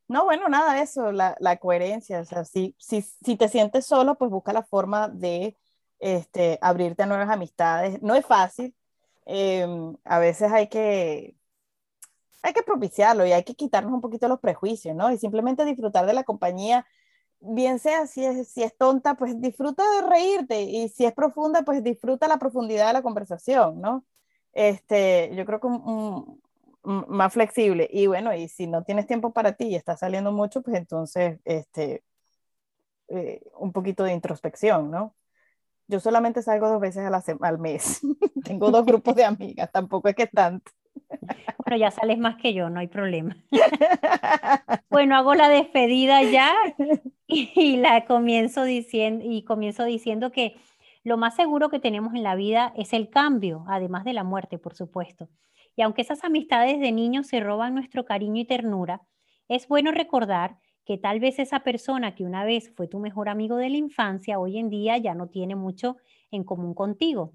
No, 0.07 0.25
bueno, 0.25 0.49
nada 0.49 0.73
de 0.73 0.81
eso, 0.81 1.11
la, 1.11 1.57
coherencia. 1.57 2.19
O 2.19 2.25
sea, 2.25 2.43
si, 2.45 2.75
si, 2.79 3.03
si, 3.03 3.35
te 3.35 3.47
sientes 3.47 3.85
solo, 3.85 4.15
pues 4.17 4.31
busca 4.31 4.53
la 4.53 4.63
forma 4.63 5.07
de 5.07 5.55
este, 5.99 6.57
abrirte 6.61 7.03
a 7.03 7.05
nuevas 7.05 7.29
amistades. 7.29 8.01
No 8.01 8.15
es 8.15 8.25
fácil. 8.25 8.73
Em, 9.27 9.95
a 10.03 10.17
veces 10.17 10.51
hay 10.51 10.67
que 10.67 11.35
hay 12.41 12.53
que 12.53 12.63
propiciarlo 12.63 13.25
y 13.25 13.31
hay 13.31 13.43
que 13.43 13.55
quitarnos 13.55 13.93
un 13.93 14.01
poquito 14.01 14.27
los 14.27 14.39
prejuicios, 14.39 14.95
¿no? 14.95 15.11
Y 15.11 15.17
simplemente 15.17 15.65
disfrutar 15.65 16.05
de 16.05 16.13
la 16.13 16.23
compañía, 16.23 16.85
bien 17.39 17.79
sea 17.79 18.07
si 18.07 18.25
es, 18.25 18.47
si 18.49 18.63
es 18.63 18.75
tonta, 18.77 19.15
pues 19.15 19.39
disfruta 19.41 19.83
de 19.95 20.07
reírte 20.07 20.61
y 20.63 20.89
si 20.89 21.05
es 21.05 21.13
profunda, 21.13 21.63
pues 21.63 21.83
disfruta 21.83 22.27
la 22.27 22.37
profundidad 22.37 22.87
de 22.87 22.93
la 22.93 23.01
conversación, 23.03 23.81
¿no? 23.81 24.05
Este, 24.53 25.31
yo 25.35 25.45
creo 25.45 25.59
que 25.59 25.67
más 26.83 27.33
flexible 27.33 27.87
y 27.91 28.07
bueno, 28.07 28.33
y 28.33 28.47
si 28.47 28.67
no 28.67 28.83
tienes 28.83 29.07
tiempo 29.07 29.33
para 29.33 29.53
ti 29.53 29.65
y 29.67 29.75
estás 29.75 29.99
saliendo 29.99 30.31
mucho, 30.31 30.61
pues 30.61 30.77
entonces, 30.77 31.39
este, 31.45 32.03
eh, 33.07 33.41
un 33.57 33.71
poquito 33.71 34.03
de 34.03 34.13
introspección, 34.13 34.89
¿no? 34.89 35.15
Yo 35.87 35.99
solamente 35.99 36.41
salgo 36.41 36.69
dos 36.69 36.79
veces 36.79 37.05
a 37.05 37.09
la 37.09 37.23
al 37.41 37.59
mes. 37.59 38.01
Tengo 38.45 38.71
dos 38.71 38.85
grupos 38.85 39.15
de 39.15 39.25
amigas, 39.25 39.69
tampoco 39.71 40.07
es 40.07 40.15
que 40.15 40.27
tanto. 40.27 40.71
Bueno, 41.57 41.77
ya 41.77 41.91
sales 41.91 42.17
más 42.17 42.37
que 42.37 42.53
yo, 42.53 42.69
no 42.69 42.79
hay 42.79 42.87
problema. 42.87 43.37
Bueno, 44.89 45.15
hago 45.15 45.35
la 45.35 45.47
despedida 45.47 46.21
ya 46.21 46.53
y, 47.27 47.77
la 47.77 48.05
comienzo 48.05 48.65
diciendo 48.65 49.23
y 49.25 49.43
comienzo 49.43 49.85
diciendo 49.85 50.31
que 50.31 50.57
lo 51.03 51.17
más 51.17 51.35
seguro 51.35 51.69
que 51.69 51.79
tenemos 51.79 52.13
en 52.13 52.23
la 52.23 52.35
vida 52.35 52.73
es 52.75 52.91
el 52.91 53.09
cambio, 53.09 53.63
además 53.67 54.03
de 54.03 54.11
la 54.13 54.25
muerte, 54.25 54.59
por 54.59 54.75
supuesto. 54.75 55.29
Y 55.77 55.81
aunque 55.81 56.01
esas 56.01 56.25
amistades 56.25 56.79
de 56.81 56.91
niños 56.91 57.27
se 57.27 57.39
roban 57.39 57.73
nuestro 57.73 58.03
cariño 58.03 58.41
y 58.41 58.45
ternura, 58.45 59.01
es 59.47 59.67
bueno 59.69 59.91
recordar 59.91 60.57
que 60.85 60.97
tal 60.97 61.21
vez 61.21 61.39
esa 61.39 61.61
persona 61.61 62.13
que 62.13 62.25
una 62.25 62.43
vez 62.43 62.73
fue 62.75 62.87
tu 62.87 62.99
mejor 62.99 63.29
amigo 63.29 63.55
de 63.55 63.69
la 63.69 63.77
infancia, 63.77 64.39
hoy 64.39 64.57
en 64.57 64.69
día 64.69 64.97
ya 64.97 65.15
no 65.15 65.27
tiene 65.27 65.55
mucho 65.55 65.97
en 66.31 66.43
común 66.43 66.73
contigo 66.73 67.33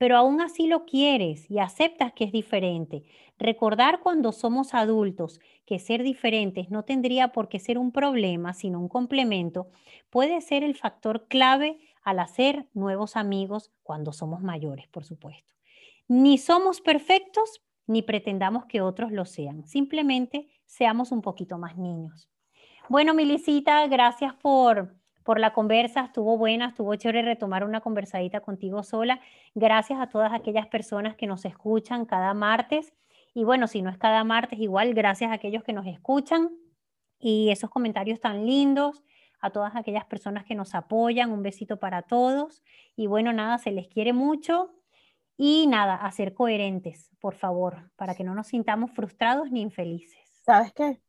pero 0.00 0.16
aún 0.16 0.40
así 0.40 0.66
lo 0.66 0.86
quieres 0.86 1.50
y 1.50 1.58
aceptas 1.58 2.14
que 2.14 2.24
es 2.24 2.32
diferente. 2.32 3.02
Recordar 3.38 4.00
cuando 4.00 4.32
somos 4.32 4.72
adultos 4.72 5.40
que 5.66 5.78
ser 5.78 6.02
diferentes 6.02 6.70
no 6.70 6.86
tendría 6.86 7.32
por 7.32 7.50
qué 7.50 7.58
ser 7.58 7.76
un 7.76 7.92
problema, 7.92 8.54
sino 8.54 8.80
un 8.80 8.88
complemento, 8.88 9.68
puede 10.08 10.40
ser 10.40 10.64
el 10.64 10.74
factor 10.74 11.28
clave 11.28 11.78
al 12.02 12.18
hacer 12.18 12.66
nuevos 12.72 13.14
amigos 13.14 13.72
cuando 13.82 14.14
somos 14.14 14.40
mayores, 14.40 14.88
por 14.88 15.04
supuesto. 15.04 15.52
Ni 16.08 16.38
somos 16.38 16.80
perfectos, 16.80 17.60
ni 17.86 18.00
pretendamos 18.00 18.64
que 18.64 18.80
otros 18.80 19.12
lo 19.12 19.26
sean. 19.26 19.66
Simplemente 19.66 20.48
seamos 20.64 21.12
un 21.12 21.20
poquito 21.20 21.58
más 21.58 21.76
niños. 21.76 22.30
Bueno, 22.88 23.12
Milicita, 23.12 23.86
gracias 23.86 24.32
por 24.36 24.94
por 25.22 25.38
la 25.38 25.52
conversa, 25.52 26.04
estuvo 26.06 26.36
buena, 26.36 26.68
estuvo 26.68 26.94
chévere 26.94 27.22
retomar 27.22 27.64
una 27.64 27.80
conversadita 27.80 28.40
contigo 28.40 28.82
sola. 28.82 29.20
Gracias 29.54 30.00
a 30.00 30.08
todas 30.08 30.32
aquellas 30.32 30.66
personas 30.66 31.14
que 31.16 31.26
nos 31.26 31.44
escuchan 31.44 32.06
cada 32.06 32.34
martes. 32.34 32.92
Y 33.34 33.44
bueno, 33.44 33.66
si 33.66 33.82
no 33.82 33.90
es 33.90 33.98
cada 33.98 34.24
martes, 34.24 34.58
igual 34.58 34.94
gracias 34.94 35.30
a 35.30 35.34
aquellos 35.34 35.62
que 35.62 35.72
nos 35.72 35.86
escuchan 35.86 36.50
y 37.18 37.50
esos 37.50 37.70
comentarios 37.70 38.20
tan 38.20 38.46
lindos, 38.46 39.04
a 39.40 39.50
todas 39.50 39.76
aquellas 39.76 40.04
personas 40.04 40.44
que 40.44 40.54
nos 40.54 40.74
apoyan, 40.74 41.30
un 41.32 41.42
besito 41.42 41.78
para 41.78 42.02
todos. 42.02 42.62
Y 42.96 43.06
bueno, 43.06 43.32
nada, 43.32 43.58
se 43.58 43.70
les 43.70 43.88
quiere 43.88 44.12
mucho. 44.12 44.74
Y 45.36 45.66
nada, 45.68 45.94
a 45.94 46.10
ser 46.12 46.34
coherentes, 46.34 47.10
por 47.18 47.34
favor, 47.34 47.90
para 47.96 48.14
que 48.14 48.24
no 48.24 48.34
nos 48.34 48.48
sintamos 48.48 48.90
frustrados 48.90 49.50
ni 49.50 49.62
infelices. 49.62 50.20
¿Sabes 50.42 50.72
qué? 50.74 51.00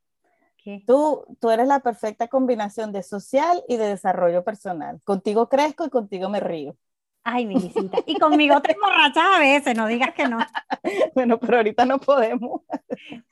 Tú, 0.86 1.26
tú 1.40 1.50
eres 1.50 1.68
la 1.68 1.80
perfecta 1.80 2.28
combinación 2.28 2.92
de 2.92 3.04
social 3.04 3.64
y 3.68 3.78
de 3.78 3.88
desarrollo 3.88 4.44
personal. 4.44 5.02
Contigo 5.04 5.50
crezco 5.50 5.86
y 5.86 5.90
contigo 5.90 6.30
me 6.30 6.40
río. 6.40 6.76
Ay, 7.24 7.46
mi 7.46 7.56
visita. 7.56 8.00
Y 8.06 8.18
conmigo 8.18 8.62
te 8.62 8.74
emborrachas 8.74 9.24
a 9.36 9.40
veces, 9.40 9.76
no 9.76 9.88
digas 9.88 10.14
que 10.14 10.28
no. 10.28 10.40
bueno, 11.16 11.40
pero 11.40 11.58
ahorita 11.58 11.86
no 11.86 12.00
podemos. 12.00 12.62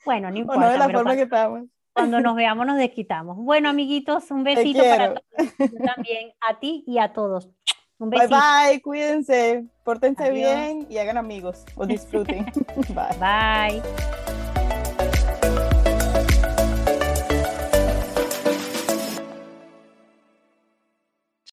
Bueno, 0.04 0.30
no 0.30 0.38
importa. 0.38 0.60
no 0.60 0.70
de 0.70 0.78
la 0.78 0.88
forma 0.88 1.16
que 1.16 1.22
estamos. 1.22 1.64
Cuando 1.92 2.20
nos 2.20 2.36
veamos 2.36 2.66
nos 2.66 2.76
desquitamos. 2.76 3.36
Bueno, 3.36 3.68
amiguitos, 3.68 4.30
un 4.30 4.44
besito 4.44 4.82
para 4.82 5.14
todos. 5.14 5.54
Yo 5.58 5.84
también, 5.84 6.32
a 6.48 6.58
ti 6.58 6.84
y 6.86 6.98
a 6.98 7.12
todos. 7.12 7.50
Un 7.98 8.10
besito. 8.10 8.30
Bye 8.30 8.70
bye, 8.70 8.82
cuídense, 8.82 9.66
pórtense 9.84 10.30
bien 10.30 10.86
y 10.88 10.98
hagan 10.98 11.18
amigos 11.18 11.64
o 11.74 11.84
disfruten. 11.84 12.46
bye. 12.94 13.18
Bye. 13.18 14.19